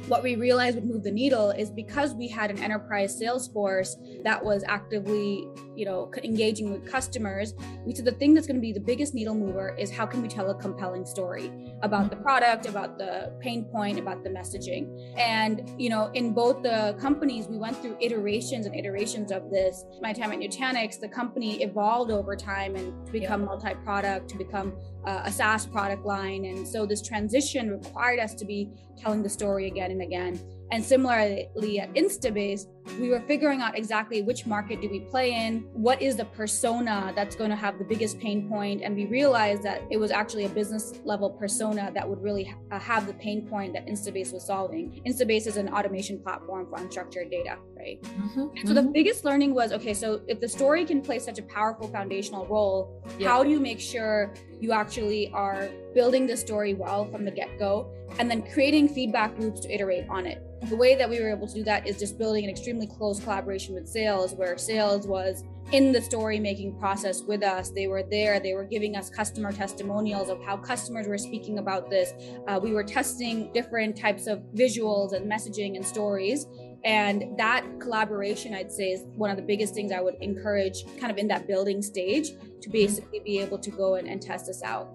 what 0.06 0.22
we 0.22 0.36
realized 0.36 0.76
would 0.76 0.86
move 0.86 1.02
the 1.02 1.10
needle 1.10 1.50
is 1.50 1.70
because 1.70 2.14
we 2.14 2.28
had 2.28 2.50
an 2.50 2.58
enterprise 2.58 3.18
sales 3.18 3.48
force 3.48 3.94
that 4.24 4.42
was 4.42 4.64
actively 4.66 5.46
you 5.78 5.84
know 5.84 6.10
engaging 6.24 6.72
with 6.72 6.84
customers 6.90 7.54
we 7.86 7.94
said 7.94 8.04
the 8.04 8.12
thing 8.12 8.34
that's 8.34 8.46
going 8.46 8.56
to 8.56 8.60
be 8.60 8.72
the 8.72 8.80
biggest 8.80 9.14
needle 9.14 9.34
mover 9.34 9.76
is 9.78 9.90
how 9.90 10.04
can 10.04 10.20
we 10.20 10.28
tell 10.28 10.50
a 10.50 10.54
compelling 10.54 11.06
story 11.06 11.52
about 11.82 12.10
the 12.10 12.16
product 12.16 12.66
about 12.66 12.98
the 12.98 13.32
pain 13.40 13.64
point 13.64 13.98
about 13.98 14.24
the 14.24 14.30
messaging 14.30 14.82
and 15.16 15.70
you 15.78 15.88
know 15.88 16.10
in 16.14 16.34
both 16.34 16.62
the 16.62 16.96
companies 17.00 17.46
we 17.46 17.56
went 17.56 17.76
through 17.80 17.96
iterations 18.00 18.66
and 18.66 18.74
iterations 18.74 19.30
of 19.30 19.50
this 19.50 19.84
my 20.02 20.12
time 20.12 20.32
at 20.32 20.38
nutanix 20.38 20.98
the 20.98 21.08
company 21.08 21.62
evolved 21.62 22.10
over 22.10 22.34
time 22.34 22.74
and 22.74 23.06
to 23.06 23.12
become 23.12 23.40
yeah. 23.42 23.46
multi-product 23.46 24.28
to 24.28 24.36
become 24.36 24.72
uh, 25.08 25.22
a 25.24 25.32
SaaS 25.32 25.66
product 25.66 26.04
line. 26.04 26.44
And 26.44 26.66
so 26.66 26.84
this 26.84 27.00
transition 27.00 27.70
required 27.70 28.20
us 28.20 28.34
to 28.34 28.44
be 28.44 28.70
telling 28.96 29.22
the 29.22 29.28
story 29.28 29.66
again 29.66 29.90
and 29.90 30.02
again. 30.02 30.38
And 30.70 30.84
similarly 30.84 31.80
at 31.80 31.92
Instabase, 31.94 32.66
we 32.98 33.10
were 33.10 33.20
figuring 33.20 33.60
out 33.60 33.76
exactly 33.76 34.22
which 34.22 34.46
market 34.46 34.80
do 34.80 34.88
we 34.88 35.00
play 35.00 35.32
in, 35.32 35.60
what 35.72 36.00
is 36.00 36.16
the 36.16 36.24
persona 36.24 37.12
that's 37.14 37.36
going 37.36 37.50
to 37.50 37.56
have 37.56 37.78
the 37.78 37.84
biggest 37.84 38.18
pain 38.18 38.48
point, 38.48 38.82
and 38.82 38.94
we 38.96 39.06
realized 39.06 39.62
that 39.62 39.82
it 39.90 39.98
was 39.98 40.10
actually 40.10 40.44
a 40.46 40.48
business 40.48 40.94
level 41.04 41.30
persona 41.30 41.90
that 41.94 42.08
would 42.08 42.22
really 42.22 42.54
have 42.70 43.06
the 43.06 43.12
pain 43.14 43.46
point 43.46 43.72
that 43.74 43.86
Instabase 43.86 44.32
was 44.32 44.44
solving. 44.46 45.02
Instabase 45.06 45.46
is 45.46 45.56
an 45.56 45.68
automation 45.68 46.18
platform 46.18 46.66
for 46.66 46.78
unstructured 46.78 47.30
data, 47.30 47.56
right? 47.76 48.00
Mm-hmm. 48.02 48.40
So 48.40 48.46
mm-hmm. 48.46 48.74
the 48.74 48.82
biggest 48.82 49.24
learning 49.24 49.54
was 49.54 49.72
okay, 49.72 49.94
so 49.94 50.22
if 50.26 50.40
the 50.40 50.48
story 50.48 50.84
can 50.84 51.00
play 51.02 51.18
such 51.18 51.38
a 51.38 51.42
powerful 51.42 51.88
foundational 51.88 52.46
role, 52.46 53.02
yeah. 53.18 53.28
how 53.28 53.44
do 53.44 53.50
you 53.50 53.60
make 53.60 53.80
sure 53.80 54.32
you 54.60 54.72
actually 54.72 55.30
are 55.32 55.68
building 55.94 56.26
the 56.26 56.36
story 56.36 56.74
well 56.74 57.04
from 57.10 57.24
the 57.24 57.30
get 57.30 57.58
go 57.58 57.90
and 58.18 58.30
then 58.30 58.42
creating 58.52 58.88
feedback 58.88 59.38
loops 59.38 59.60
to 59.60 59.72
iterate 59.72 60.08
on 60.08 60.26
it? 60.26 60.42
The 60.68 60.76
way 60.76 60.96
that 60.96 61.08
we 61.08 61.20
were 61.20 61.30
able 61.30 61.46
to 61.46 61.54
do 61.54 61.64
that 61.64 61.86
is 61.86 61.98
just 61.98 62.18
building 62.18 62.44
an 62.44 62.50
extremely 62.50 62.86
close 62.86 63.20
collaboration 63.20 63.74
with 63.74 63.88
sales, 63.88 64.34
where 64.34 64.58
sales 64.58 65.06
was 65.06 65.44
in 65.72 65.92
the 65.92 66.00
story 66.00 66.40
making 66.40 66.78
process 66.78 67.22
with 67.22 67.42
us. 67.42 67.70
They 67.70 67.86
were 67.86 68.02
there, 68.02 68.40
they 68.40 68.54
were 68.54 68.64
giving 68.64 68.96
us 68.96 69.10
customer 69.10 69.52
testimonials 69.52 70.30
of 70.30 70.42
how 70.42 70.56
customers 70.56 71.06
were 71.06 71.18
speaking 71.18 71.58
about 71.58 71.90
this. 71.90 72.12
Uh, 72.46 72.58
we 72.62 72.72
were 72.72 72.84
testing 72.84 73.52
different 73.52 73.96
types 73.96 74.26
of 74.26 74.40
visuals 74.54 75.12
and 75.12 75.30
messaging 75.30 75.76
and 75.76 75.84
stories. 75.84 76.46
And 76.84 77.36
that 77.38 77.66
collaboration, 77.80 78.54
I'd 78.54 78.72
say, 78.72 78.92
is 78.92 79.02
one 79.14 79.30
of 79.30 79.36
the 79.36 79.42
biggest 79.42 79.74
things 79.74 79.92
I 79.92 80.00
would 80.00 80.14
encourage 80.20 80.84
kind 80.98 81.10
of 81.10 81.18
in 81.18 81.28
that 81.28 81.46
building 81.46 81.82
stage 81.82 82.30
to 82.62 82.70
basically 82.70 83.20
be 83.20 83.38
able 83.40 83.58
to 83.58 83.70
go 83.70 83.96
and, 83.96 84.08
and 84.08 84.22
test 84.22 84.46
this 84.46 84.62
out. 84.62 84.88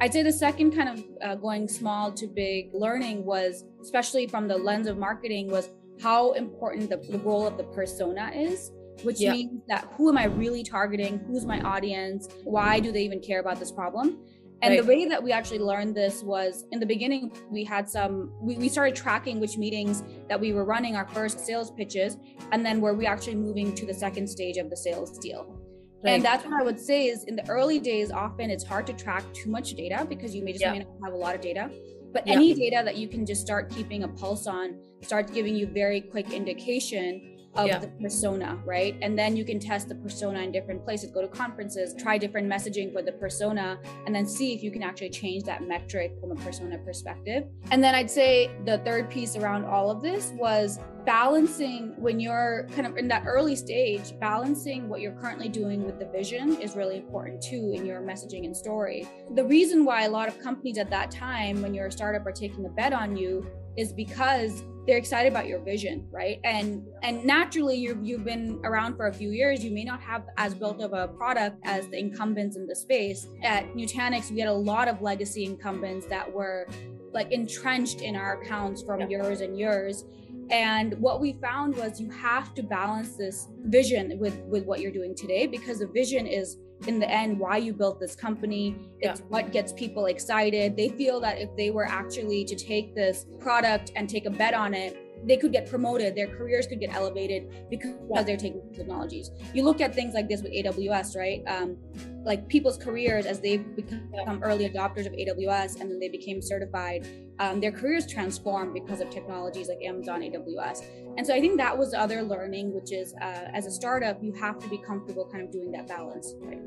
I'd 0.00 0.12
say 0.12 0.22
the 0.22 0.32
second 0.32 0.74
kind 0.74 0.88
of 0.88 1.04
uh, 1.22 1.34
going 1.36 1.68
small 1.68 2.12
to 2.12 2.26
big 2.26 2.70
learning 2.72 3.24
was, 3.24 3.64
especially 3.80 4.26
from 4.26 4.48
the 4.48 4.56
lens 4.56 4.86
of 4.86 4.96
marketing, 4.96 5.50
was 5.50 5.68
how 6.00 6.32
important 6.32 6.88
the, 6.88 6.96
the 6.96 7.18
role 7.18 7.46
of 7.46 7.56
the 7.56 7.64
persona 7.64 8.30
is 8.34 8.70
which 9.02 9.20
yeah. 9.20 9.32
means 9.32 9.62
that 9.68 9.88
who 9.96 10.08
am 10.08 10.18
I 10.18 10.24
really 10.24 10.62
targeting? 10.62 11.18
Who's 11.26 11.44
my 11.44 11.60
audience? 11.60 12.28
Why 12.44 12.80
do 12.80 12.92
they 12.92 13.02
even 13.02 13.20
care 13.20 13.40
about 13.40 13.58
this 13.58 13.72
problem? 13.72 14.18
And 14.62 14.72
right. 14.72 14.80
the 14.80 14.86
way 14.86 15.06
that 15.06 15.22
we 15.22 15.30
actually 15.30 15.58
learned 15.58 15.94
this 15.94 16.22
was 16.22 16.64
in 16.72 16.80
the 16.80 16.86
beginning, 16.86 17.32
we 17.50 17.64
had 17.64 17.88
some, 17.88 18.32
we, 18.40 18.56
we 18.56 18.68
started 18.68 18.94
tracking 18.94 19.38
which 19.38 19.58
meetings 19.58 20.02
that 20.28 20.40
we 20.40 20.52
were 20.52 20.64
running 20.64 20.96
our 20.96 21.06
first 21.08 21.40
sales 21.40 21.70
pitches, 21.70 22.16
and 22.50 22.64
then 22.64 22.80
were 22.80 22.94
we 22.94 23.04
actually 23.04 23.34
moving 23.34 23.74
to 23.74 23.84
the 23.84 23.92
second 23.92 24.26
stage 24.26 24.56
of 24.56 24.70
the 24.70 24.76
sales 24.76 25.18
deal. 25.18 25.60
Right. 26.02 26.12
And 26.12 26.24
that's 26.24 26.44
what 26.44 26.54
I 26.58 26.62
would 26.62 26.80
say 26.80 27.06
is 27.06 27.24
in 27.24 27.36
the 27.36 27.46
early 27.48 27.78
days, 27.78 28.10
often 28.10 28.50
it's 28.50 28.64
hard 28.64 28.86
to 28.86 28.92
track 28.92 29.24
too 29.34 29.50
much 29.50 29.74
data 29.74 30.06
because 30.08 30.34
you 30.34 30.44
may 30.44 30.52
just 30.52 30.62
yeah. 30.62 30.72
may 30.72 30.78
not 30.78 30.88
have 31.04 31.12
a 31.12 31.16
lot 31.16 31.34
of 31.34 31.40
data. 31.40 31.70
But 32.12 32.26
yeah. 32.26 32.34
any 32.34 32.54
data 32.54 32.82
that 32.84 32.96
you 32.96 33.08
can 33.08 33.26
just 33.26 33.40
start 33.40 33.70
keeping 33.70 34.04
a 34.04 34.08
pulse 34.08 34.46
on 34.46 34.78
starts 35.02 35.32
giving 35.32 35.56
you 35.56 35.66
very 35.66 36.00
quick 36.00 36.30
indication 36.32 37.33
of 37.56 37.66
yeah. 37.66 37.78
the 37.78 37.88
persona, 38.00 38.58
right? 38.64 38.96
And 39.02 39.18
then 39.18 39.36
you 39.36 39.44
can 39.44 39.58
test 39.58 39.88
the 39.88 39.94
persona 39.94 40.40
in 40.40 40.52
different 40.52 40.84
places, 40.84 41.10
go 41.10 41.22
to 41.22 41.28
conferences, 41.28 41.94
try 41.98 42.18
different 42.18 42.50
messaging 42.50 42.92
for 42.92 43.02
the 43.02 43.12
persona, 43.12 43.78
and 44.06 44.14
then 44.14 44.26
see 44.26 44.52
if 44.54 44.62
you 44.62 44.70
can 44.70 44.82
actually 44.82 45.10
change 45.10 45.44
that 45.44 45.66
metric 45.66 46.12
from 46.20 46.32
a 46.32 46.36
persona 46.36 46.78
perspective. 46.78 47.44
And 47.70 47.82
then 47.82 47.94
I'd 47.94 48.10
say 48.10 48.50
the 48.64 48.78
third 48.78 49.10
piece 49.10 49.36
around 49.36 49.64
all 49.64 49.90
of 49.90 50.02
this 50.02 50.32
was 50.36 50.78
balancing 51.04 51.94
when 51.98 52.18
you're 52.18 52.66
kind 52.74 52.86
of 52.86 52.96
in 52.96 53.08
that 53.08 53.24
early 53.26 53.54
stage, 53.54 54.18
balancing 54.20 54.88
what 54.88 55.00
you're 55.00 55.12
currently 55.12 55.48
doing 55.48 55.84
with 55.84 55.98
the 55.98 56.06
vision 56.06 56.60
is 56.60 56.76
really 56.76 56.96
important 56.96 57.42
too 57.42 57.72
in 57.74 57.84
your 57.84 58.00
messaging 58.00 58.44
and 58.44 58.56
story. 58.56 59.06
The 59.34 59.44
reason 59.44 59.84
why 59.84 60.04
a 60.04 60.10
lot 60.10 60.28
of 60.28 60.40
companies 60.40 60.78
at 60.78 60.90
that 60.90 61.10
time, 61.10 61.60
when 61.62 61.74
you're 61.74 61.86
a 61.86 61.92
startup, 61.92 62.26
are 62.26 62.32
taking 62.32 62.64
a 62.64 62.70
bet 62.70 62.92
on 62.92 63.16
you 63.16 63.46
is 63.76 63.92
because 63.92 64.64
they're 64.86 64.98
excited 64.98 65.32
about 65.32 65.46
your 65.46 65.60
vision 65.60 66.06
right? 66.10 66.40
And 66.44 66.86
and 67.02 67.24
naturally 67.24 67.76
you've, 67.76 68.04
you've 68.04 68.24
been 68.24 68.60
around 68.64 68.96
for 68.96 69.08
a 69.08 69.12
few 69.12 69.30
years. 69.30 69.64
You 69.64 69.70
may 69.70 69.84
not 69.84 70.00
have 70.00 70.24
as 70.36 70.54
built 70.54 70.80
of 70.80 70.92
a 70.92 71.08
product 71.08 71.58
as 71.64 71.88
the 71.88 71.98
incumbents 71.98 72.56
in 72.56 72.66
the 72.66 72.76
space. 72.76 73.26
At 73.42 73.72
nutanix 73.74 74.30
we 74.30 74.40
had 74.40 74.48
a 74.48 74.52
lot 74.52 74.88
of 74.88 75.00
legacy 75.02 75.44
incumbents 75.44 76.06
that 76.06 76.30
were 76.30 76.66
like 77.12 77.30
entrenched 77.32 78.00
in 78.00 78.16
our 78.16 78.40
accounts 78.42 78.82
from 78.82 79.00
yeah. 79.00 79.08
years 79.08 79.40
and 79.40 79.58
years. 79.58 80.04
And 80.50 80.94
what 81.00 81.20
we 81.20 81.34
found 81.34 81.76
was 81.76 82.00
you 82.00 82.10
have 82.10 82.54
to 82.54 82.62
balance 82.62 83.16
this 83.16 83.48
vision 83.62 84.18
with 84.18 84.38
with 84.42 84.64
what 84.64 84.80
you're 84.80 84.92
doing 84.92 85.14
today 85.14 85.46
because 85.46 85.78
the 85.78 85.86
vision 85.86 86.26
is 86.26 86.58
in 86.86 86.98
the 86.98 87.10
end 87.10 87.38
why 87.38 87.56
you 87.56 87.72
built 87.72 87.98
this 88.00 88.14
company 88.14 88.76
it's 88.98 89.20
yeah. 89.20 89.26
what 89.28 89.52
gets 89.52 89.72
people 89.72 90.06
excited 90.06 90.76
they 90.76 90.88
feel 90.88 91.20
that 91.20 91.38
if 91.38 91.54
they 91.56 91.70
were 91.70 91.86
actually 91.86 92.44
to 92.44 92.56
take 92.56 92.94
this 92.94 93.26
product 93.40 93.92
and 93.96 94.08
take 94.08 94.26
a 94.26 94.30
bet 94.30 94.54
on 94.54 94.74
it 94.74 95.03
they 95.26 95.36
could 95.36 95.52
get 95.52 95.68
promoted, 95.68 96.14
their 96.14 96.28
careers 96.28 96.66
could 96.66 96.80
get 96.80 96.94
elevated 96.94 97.68
because 97.70 97.94
they're 98.26 98.36
taking 98.36 98.62
technologies. 98.72 99.30
You 99.54 99.64
look 99.64 99.80
at 99.80 99.94
things 99.94 100.14
like 100.14 100.28
this 100.28 100.42
with 100.42 100.52
AWS, 100.52 101.16
right? 101.16 101.42
Um, 101.46 101.76
like 102.24 102.48
people's 102.48 102.76
careers 102.76 103.26
as 103.26 103.40
they've 103.40 103.64
become 103.76 104.42
early 104.42 104.68
adopters 104.68 105.06
of 105.06 105.12
AWS 105.12 105.80
and 105.80 105.90
then 105.90 105.98
they 105.98 106.08
became 106.08 106.40
certified, 106.40 107.06
um, 107.38 107.60
their 107.60 107.72
careers 107.72 108.06
transformed 108.06 108.74
because 108.74 109.00
of 109.00 109.10
technologies 109.10 109.68
like 109.68 109.82
Amazon 109.82 110.20
AWS. 110.20 110.84
And 111.16 111.26
so 111.26 111.34
I 111.34 111.40
think 111.40 111.56
that 111.58 111.76
was 111.76 111.92
the 111.92 112.00
other 112.00 112.22
learning, 112.22 112.74
which 112.74 112.92
is 112.92 113.14
uh, 113.20 113.48
as 113.52 113.66
a 113.66 113.70
startup, 113.70 114.22
you 114.22 114.32
have 114.32 114.58
to 114.60 114.68
be 114.68 114.78
comfortable 114.78 115.28
kind 115.30 115.44
of 115.44 115.52
doing 115.52 115.70
that 115.72 115.86
balance, 115.86 116.34
right? 116.40 116.60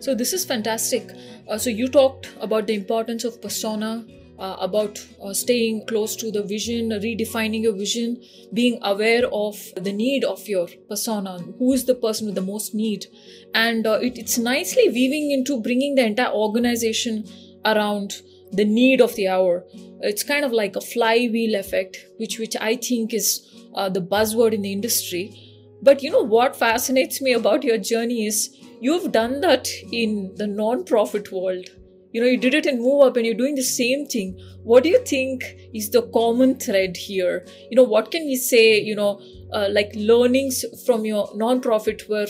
So 0.00 0.14
this 0.14 0.32
is 0.32 0.44
fantastic. 0.44 1.10
Uh, 1.48 1.58
so 1.58 1.70
you 1.70 1.88
talked 1.88 2.30
about 2.40 2.66
the 2.66 2.74
importance 2.74 3.24
of 3.24 3.40
persona, 3.40 4.04
uh, 4.38 4.56
about 4.60 5.04
uh, 5.22 5.32
staying 5.32 5.86
close 5.86 6.16
to 6.16 6.30
the 6.30 6.42
vision, 6.42 6.90
redefining 6.90 7.62
your 7.62 7.72
vision, 7.72 8.22
being 8.52 8.78
aware 8.82 9.26
of 9.32 9.56
the 9.76 9.92
need 9.92 10.24
of 10.24 10.46
your 10.48 10.68
persona, 10.88 11.38
who 11.58 11.72
is 11.72 11.84
the 11.84 11.94
person 11.94 12.26
with 12.26 12.34
the 12.34 12.40
most 12.40 12.74
need. 12.74 13.06
And 13.54 13.86
uh, 13.86 13.98
it, 14.02 14.18
it's 14.18 14.38
nicely 14.38 14.88
weaving 14.88 15.30
into 15.30 15.60
bringing 15.60 15.94
the 15.94 16.04
entire 16.04 16.32
organization 16.32 17.24
around 17.64 18.22
the 18.52 18.64
need 18.64 19.00
of 19.00 19.14
the 19.16 19.28
hour. 19.28 19.64
It's 20.00 20.22
kind 20.22 20.44
of 20.44 20.52
like 20.52 20.76
a 20.76 20.80
flywheel 20.80 21.54
effect, 21.58 21.98
which, 22.18 22.38
which 22.38 22.56
I 22.60 22.76
think 22.76 23.14
is 23.14 23.48
uh, 23.74 23.88
the 23.88 24.02
buzzword 24.02 24.52
in 24.52 24.62
the 24.62 24.72
industry. 24.72 25.40
But 25.82 26.02
you 26.02 26.10
know 26.10 26.22
what 26.22 26.56
fascinates 26.56 27.20
me 27.20 27.32
about 27.32 27.62
your 27.62 27.78
journey 27.78 28.26
is 28.26 28.56
you've 28.80 29.12
done 29.12 29.40
that 29.42 29.68
in 29.92 30.32
the 30.36 30.46
non-profit 30.46 31.30
world 31.30 31.68
you 32.14 32.20
know 32.20 32.28
you 32.28 32.38
did 32.38 32.54
it 32.54 32.64
in 32.64 32.78
MoveUp 32.78 33.16
and 33.16 33.26
you're 33.26 33.34
doing 33.34 33.56
the 33.56 33.62
same 33.62 34.06
thing. 34.06 34.40
What 34.62 34.84
do 34.84 34.88
you 34.88 35.00
think 35.04 35.44
is 35.74 35.90
the 35.90 36.02
common 36.02 36.54
thread 36.60 36.96
here? 36.96 37.44
You 37.70 37.76
know 37.76 37.82
what 37.82 38.12
can 38.12 38.24
we 38.24 38.36
say 38.36 38.80
you 38.80 38.94
know 38.94 39.20
uh, 39.52 39.68
like 39.70 39.90
learnings 39.96 40.64
from 40.86 41.04
your 41.04 41.28
non-profit 41.34 42.08
were 42.08 42.28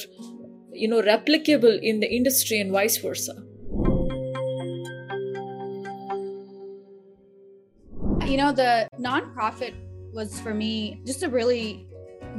you 0.72 0.88
know 0.88 1.02
replicable 1.02 1.78
in 1.82 2.00
the 2.00 2.10
industry 2.10 2.58
and 2.60 2.72
vice 2.72 2.96
versa? 2.96 3.34
You 8.26 8.38
know 8.38 8.52
the 8.52 8.88
non-profit 8.98 9.74
was 10.14 10.40
for 10.40 10.54
me 10.54 11.02
just 11.04 11.22
a 11.22 11.28
really 11.28 11.86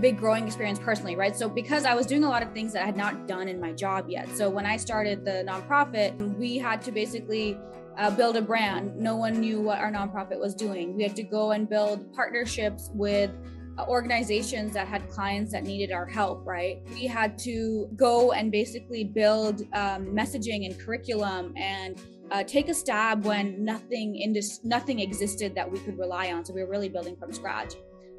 big 0.02 0.18
growing 0.18 0.46
experience 0.46 0.80
personally, 0.80 1.16
right? 1.16 1.36
So 1.36 1.48
because 1.48 1.86
I 1.86 1.96
was 1.96 2.06
doing 2.06 2.24
a 2.24 2.30
lot 2.30 2.44
of 2.44 2.52
things 2.52 2.74
that 2.74 2.84
I 2.84 2.86
had 2.86 2.98
not 2.98 3.28
done 3.28 3.48
in 3.48 3.60
my 3.60 3.72
job 3.72 4.06
yet. 4.10 4.30
So 4.36 4.50
when 4.50 4.66
I 4.66 4.78
started 4.78 5.26
the 5.26 5.44
nonprofit, 5.48 6.18
we 6.38 6.58
had 6.58 6.82
to 6.84 6.92
basically 6.92 7.58
uh, 7.98 8.12
build 8.12 8.36
a 8.36 8.42
brand. 8.42 8.96
No 8.98 9.16
one 9.16 9.40
knew 9.40 9.62
what 9.62 9.80
our 9.80 9.92
nonprofit 9.92 10.40
was 10.40 10.54
doing. 10.54 10.96
We 10.96 11.04
had 11.04 11.16
to 11.16 11.24
go 11.24 11.52
and 11.52 11.70
build 11.70 12.14
partnerships 12.14 12.90
with 12.94 13.32
uh, 13.78 13.86
organizations 13.88 14.74
that 14.74 14.88
had 14.88 15.10
clients 15.10 15.52
that 15.52 15.64
needed 15.64 15.92
our 15.92 16.06
help, 16.06 16.46
right? 16.46 16.82
We 16.94 17.08
had 17.08 17.38
to 17.40 17.90
go 17.96 18.32
and 18.32 18.52
basically 18.52 19.04
build 19.04 19.62
um, 19.74 20.08
messaging 20.08 20.66
and 20.66 20.80
curriculum 20.80 21.54
and 21.58 22.02
uh, 22.32 22.44
take 22.44 22.70
a 22.70 22.74
stab 22.74 23.24
when 23.24 23.64
nothing 23.64 24.16
in 24.16 24.34
this 24.34 24.62
nothing 24.64 25.00
existed 25.00 25.54
that 25.56 25.70
we 25.70 25.80
could 25.80 25.98
rely 25.98 26.32
on. 26.32 26.44
So 26.44 26.54
we 26.54 26.64
were 26.64 26.70
really 26.70 26.90
building 26.90 27.16
from 27.18 27.32
scratch 27.32 27.76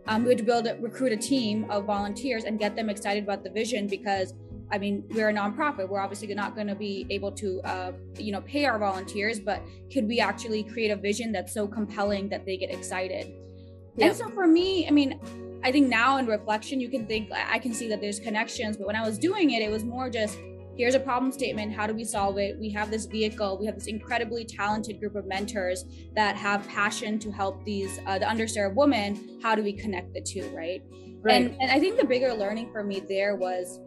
um, 0.09 0.23
we 0.23 0.31
had 0.31 0.39
to 0.39 0.45
build 0.45 0.67
a, 0.67 0.77
recruit 0.77 1.13
a 1.13 1.17
team 1.17 1.69
of 1.71 1.85
volunteers 1.85 2.45
and 2.45 2.59
get 2.59 2.77
them 2.77 2.89
excited 2.89 3.25
about 3.25 3.43
the 3.43 3.51
vision 3.51 3.87
because 3.87 4.35
I 4.71 4.79
mean, 4.79 5.05
we're 5.11 5.29
a 5.29 5.33
nonprofit. 5.33 5.89
We're 5.89 6.01
obviously 6.01 6.35
not 6.35 6.57
going 6.57 6.67
to 6.67 6.75
be 6.75 7.07
able 7.11 7.31
to, 7.33 7.61
uh, 7.63 7.93
you 8.19 8.33
know, 8.33 8.41
pay 8.41 8.65
our 8.65 8.79
volunteers, 8.79 9.39
but 9.39 9.63
could 9.93 10.09
we 10.09 10.19
actually 10.19 10.65
create 10.65 10.91
a 10.91 10.97
vision 10.97 11.31
that's 11.31 11.55
so 11.55 11.69
compelling 11.69 12.29
that 12.31 12.45
they 12.45 12.57
get 12.57 12.71
excited? 12.71 13.33
And 13.99 14.15
so 14.15 14.29
for 14.29 14.47
me, 14.47 14.87
I 14.87 14.91
mean, 14.91 15.21
I 15.63 15.71
think 15.73 15.89
now 15.89 16.19
in 16.19 16.27
reflection, 16.27 16.81
you 16.81 16.89
can 16.89 17.07
think 17.07 17.31
I 17.33 17.59
can 17.59 17.73
see 17.73 17.89
that 17.89 18.01
there's 18.01 18.19
connections, 18.19 18.77
but 18.77 18.87
when 18.87 18.97
I 18.97 19.07
was 19.07 19.19
doing 19.19 19.53
it, 19.53 19.63
it 19.63 19.71
was 19.71 19.85
more 19.85 20.11
just 20.11 20.39
here's 20.77 20.95
a 20.95 21.01
problem 21.01 21.33
statement. 21.33 21.73
How 21.73 21.87
do 21.87 21.95
we 21.95 22.05
solve 22.05 22.39
it? 22.39 22.59
We 22.59 22.71
have 22.71 22.91
this 22.91 23.07
vehicle. 23.07 23.59
We 23.59 23.67
have 23.67 23.75
this 23.75 23.87
incredibly 23.87 24.45
talented 24.45 25.01
group 25.01 25.15
of 25.15 25.27
mentors 25.27 25.85
that 26.15 26.37
have 26.37 26.67
passion 26.69 27.19
to 27.21 27.31
help 27.31 27.65
these 27.65 27.99
uh, 28.07 28.19
the 28.19 28.27
underserved 28.27 28.75
women. 28.75 29.39
How 29.43 29.55
do 29.55 29.63
we 29.63 29.73
connect 29.73 30.13
the 30.13 30.21
two 30.21 30.49
right, 30.55 30.83
right. 31.23 31.43
And, 31.43 31.57
and 31.61 31.71
i 31.71 31.79
think 31.79 31.99
the 31.99 32.05
bigger 32.05 32.33
learning 32.33 32.71
for 32.73 32.83
me 32.83 33.01
there 33.01 33.37
was 33.37 33.81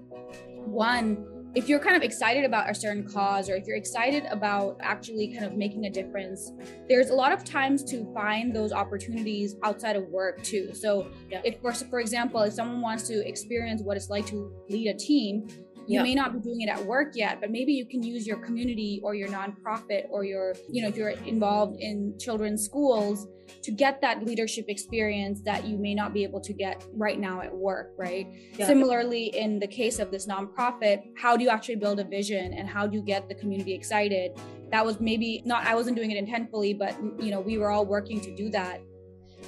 one 0.65 1.25
if 1.55 1.67
you're 1.67 1.79
kind 1.79 1.95
of 1.95 2.03
excited 2.03 2.45
about 2.45 2.69
a 2.69 2.75
certain 2.75 3.07
cause 3.09 3.49
or 3.49 3.55
if 3.55 3.65
you're 3.65 3.75
excited 3.75 4.23
about 4.25 4.77
actually 4.81 5.33
kind 5.33 5.45
of 5.45 5.53
making 5.53 5.85
a 5.85 5.89
difference 5.89 6.51
there's 6.87 7.09
a 7.09 7.13
lot 7.13 7.31
of 7.31 7.43
times 7.43 7.83
to 7.83 8.05
find 8.13 8.55
those 8.55 8.71
opportunities 8.71 9.55
outside 9.63 9.95
of 9.95 10.07
work 10.09 10.43
too. 10.43 10.71
So 10.73 11.11
yeah. 11.29 11.41
if 11.43 11.59
for, 11.59 11.73
for 11.73 11.99
example 11.99 12.41
if 12.41 12.53
someone 12.53 12.81
wants 12.81 13.07
to 13.07 13.27
experience 13.27 13.81
what 13.81 13.97
it's 13.97 14.09
like 14.09 14.27
to 14.27 14.53
lead 14.69 14.89
a 14.89 14.93
team 14.93 15.47
you 15.89 15.95
yeah. 15.95 16.03
may 16.03 16.13
not 16.13 16.33
be 16.33 16.39
doing 16.39 16.61
it 16.61 16.69
at 16.69 16.85
work 16.85 17.13
yet 17.15 17.41
but 17.41 17.49
maybe 17.49 17.73
you 17.73 17.85
can 17.85 18.03
use 18.03 18.27
your 18.27 18.37
community 18.37 19.01
or 19.03 19.15
your 19.15 19.27
nonprofit 19.29 20.05
or 20.11 20.23
your 20.23 20.53
you 20.69 20.81
know 20.83 20.87
if 20.87 20.95
you're 20.95 21.09
involved 21.09 21.75
in 21.79 22.13
children's 22.19 22.63
schools 22.63 23.27
to 23.63 23.71
get 23.71 23.99
that 23.99 24.23
leadership 24.23 24.65
experience 24.67 25.41
that 25.41 25.65
you 25.65 25.79
may 25.79 25.95
not 25.95 26.13
be 26.13 26.23
able 26.23 26.39
to 26.39 26.53
get 26.53 26.85
right 26.93 27.19
now 27.19 27.41
at 27.41 27.51
work 27.51 27.91
right 27.97 28.27
yeah. 28.53 28.67
similarly 28.67 29.35
in 29.35 29.57
the 29.57 29.67
case 29.67 29.97
of 29.97 30.11
this 30.11 30.27
nonprofit 30.27 31.01
how 31.17 31.35
do 31.35 31.43
you 31.43 31.49
actually 31.49 31.75
build 31.75 31.99
a 31.99 32.03
vision 32.03 32.53
and 32.53 32.69
how 32.69 32.85
do 32.85 32.95
you 32.95 33.01
get 33.01 33.27
the 33.27 33.35
community 33.35 33.73
excited 33.73 34.39
that 34.71 34.85
was 34.85 34.99
maybe 34.99 35.41
not 35.43 35.65
i 35.65 35.73
wasn't 35.73 35.95
doing 35.95 36.11
it 36.11 36.17
intentionally 36.17 36.73
but 36.73 36.95
you 37.19 37.31
know 37.31 37.39
we 37.39 37.57
were 37.57 37.71
all 37.71 37.85
working 37.85 38.21
to 38.21 38.35
do 38.35 38.49
that 38.49 38.79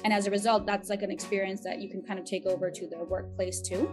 and 0.04 0.12
as 0.12 0.26
a 0.26 0.30
result 0.30 0.66
that's 0.66 0.88
like 0.88 1.02
an 1.02 1.10
experience 1.10 1.62
that 1.62 1.80
you 1.80 1.88
can 1.88 2.02
kind 2.02 2.18
of 2.18 2.24
take 2.24 2.46
over 2.46 2.70
to 2.70 2.86
the 2.86 2.98
workplace 3.04 3.60
too. 3.60 3.90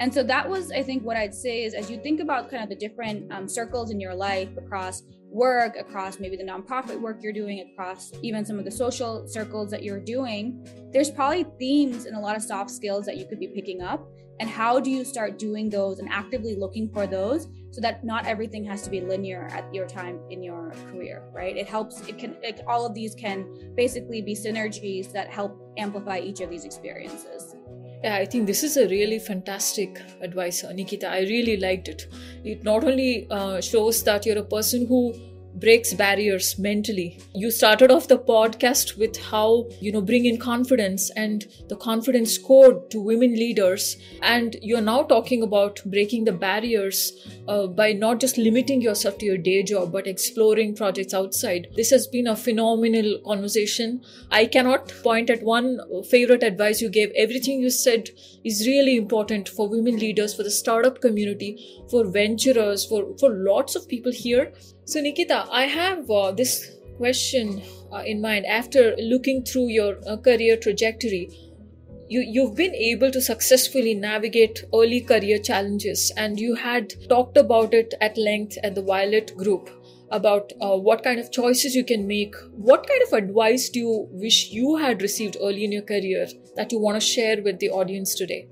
And 0.00 0.12
so 0.12 0.22
that 0.24 0.48
was 0.48 0.70
i 0.72 0.82
think 0.82 1.02
what 1.04 1.16
i'd 1.16 1.34
say 1.34 1.64
is 1.64 1.72
as 1.72 1.90
you 1.90 1.98
think 1.98 2.20
about 2.20 2.50
kind 2.50 2.62
of 2.62 2.68
the 2.68 2.76
different 2.76 3.32
um, 3.32 3.48
circles 3.48 3.90
in 3.90 3.98
your 3.98 4.14
life 4.14 4.50
across 4.58 5.02
work 5.30 5.76
across 5.78 6.20
maybe 6.20 6.36
the 6.36 6.44
nonprofit 6.44 7.00
work 7.00 7.18
you're 7.22 7.32
doing 7.32 7.60
across 7.70 8.12
even 8.22 8.44
some 8.44 8.58
of 8.58 8.64
the 8.64 8.70
social 8.70 9.26
circles 9.26 9.70
that 9.70 9.82
you're 9.82 10.00
doing 10.00 10.62
there's 10.96 11.10
probably 11.10 11.44
themes 11.58 12.06
and 12.06 12.16
a 12.16 12.18
lot 12.18 12.36
of 12.36 12.42
soft 12.42 12.70
skills 12.70 13.04
that 13.04 13.18
you 13.18 13.26
could 13.26 13.38
be 13.38 13.48
picking 13.48 13.82
up. 13.82 14.08
And 14.40 14.48
how 14.48 14.80
do 14.80 14.90
you 14.90 15.04
start 15.04 15.38
doing 15.38 15.68
those 15.68 15.98
and 15.98 16.08
actively 16.10 16.56
looking 16.56 16.90
for 16.90 17.06
those 17.06 17.48
so 17.76 17.82
that 17.82 18.02
not 18.02 18.24
everything 18.24 18.64
has 18.64 18.80
to 18.80 18.88
be 18.88 19.02
linear 19.02 19.48
at 19.52 19.72
your 19.74 19.86
time 19.86 20.18
in 20.30 20.42
your 20.42 20.72
career 20.90 21.22
right? 21.34 21.54
It 21.54 21.68
helps 21.68 22.00
it 22.08 22.16
can 22.16 22.34
it, 22.42 22.62
all 22.66 22.86
of 22.86 22.94
these 22.94 23.14
can 23.14 23.44
basically 23.76 24.22
be 24.22 24.34
synergies 24.34 25.12
that 25.12 25.28
help 25.28 25.60
amplify 25.76 26.18
each 26.20 26.40
of 26.40 26.48
these 26.48 26.64
experiences. 26.64 27.54
Yeah 28.02 28.14
i 28.14 28.24
think 28.24 28.46
this 28.46 28.62
is 28.68 28.78
a 28.78 28.88
really 28.88 29.18
fantastic 29.18 30.00
advice 30.22 30.64
nikita. 30.80 31.08
I 31.08 31.20
really 31.20 31.58
liked 31.58 31.88
it. 31.88 32.06
It 32.44 32.64
not 32.64 32.84
only 32.84 33.26
uh, 33.30 33.60
shows 33.60 34.02
that 34.04 34.24
you're 34.24 34.38
a 34.38 34.48
person 34.56 34.86
who 34.86 35.02
breaks 35.56 35.94
barriers 35.94 36.58
mentally. 36.58 37.18
You 37.34 37.50
started 37.50 37.90
off 37.90 38.08
the 38.08 38.18
podcast 38.18 38.98
with 38.98 39.16
how, 39.16 39.68
you 39.80 39.90
know, 39.90 40.00
bring 40.00 40.26
in 40.26 40.38
confidence 40.38 41.10
and 41.16 41.46
the 41.68 41.76
confidence 41.76 42.36
code 42.36 42.90
to 42.90 43.00
women 43.00 43.34
leaders. 43.34 43.96
And 44.22 44.56
you're 44.60 44.80
now 44.80 45.02
talking 45.02 45.42
about 45.42 45.80
breaking 45.86 46.24
the 46.24 46.32
barriers 46.32 47.12
uh, 47.48 47.66
by 47.66 47.92
not 47.92 48.20
just 48.20 48.36
limiting 48.36 48.82
yourself 48.82 49.18
to 49.18 49.26
your 49.26 49.38
day 49.38 49.62
job, 49.62 49.92
but 49.92 50.06
exploring 50.06 50.74
projects 50.74 51.14
outside. 51.14 51.68
This 51.74 51.90
has 51.90 52.06
been 52.06 52.26
a 52.26 52.36
phenomenal 52.36 53.18
conversation. 53.24 54.02
I 54.30 54.46
cannot 54.46 54.92
point 55.02 55.30
at 55.30 55.42
one 55.42 55.80
favorite 56.10 56.42
advice 56.42 56.80
you 56.80 56.90
gave. 56.90 57.12
Everything 57.16 57.60
you 57.60 57.70
said 57.70 58.10
is 58.44 58.66
really 58.66 58.96
important 58.96 59.48
for 59.48 59.68
women 59.68 59.96
leaders, 59.96 60.34
for 60.34 60.42
the 60.42 60.50
startup 60.50 61.00
community, 61.00 61.82
for 61.90 62.04
venturers, 62.04 62.84
for, 62.84 63.16
for 63.18 63.30
lots 63.30 63.74
of 63.74 63.88
people 63.88 64.12
here 64.12 64.52
so, 64.86 65.00
Nikita, 65.00 65.46
I 65.50 65.64
have 65.64 66.08
uh, 66.08 66.30
this 66.30 66.76
question 66.96 67.60
uh, 67.92 68.04
in 68.06 68.20
mind. 68.20 68.46
After 68.46 68.94
looking 68.98 69.44
through 69.44 69.68
your 69.68 69.96
uh, 70.06 70.16
career 70.16 70.56
trajectory, 70.56 71.28
you, 72.08 72.20
you've 72.20 72.54
been 72.54 72.72
able 72.72 73.10
to 73.10 73.20
successfully 73.20 73.94
navigate 73.94 74.62
early 74.72 75.00
career 75.00 75.38
challenges, 75.38 76.12
and 76.16 76.38
you 76.38 76.54
had 76.54 76.94
talked 77.08 77.36
about 77.36 77.74
it 77.74 77.94
at 78.00 78.16
length 78.16 78.58
at 78.62 78.76
the 78.76 78.82
Violet 78.82 79.36
Group 79.36 79.68
about 80.12 80.52
uh, 80.60 80.76
what 80.76 81.02
kind 81.02 81.18
of 81.18 81.32
choices 81.32 81.74
you 81.74 81.84
can 81.84 82.06
make. 82.06 82.36
What 82.52 82.86
kind 82.86 83.02
of 83.08 83.12
advice 83.12 83.68
do 83.68 83.80
you 83.80 84.08
wish 84.12 84.52
you 84.52 84.76
had 84.76 85.02
received 85.02 85.36
early 85.40 85.64
in 85.64 85.72
your 85.72 85.82
career 85.82 86.28
that 86.54 86.70
you 86.70 86.78
want 86.78 86.94
to 86.94 87.04
share 87.04 87.42
with 87.42 87.58
the 87.58 87.70
audience 87.70 88.14
today? 88.14 88.46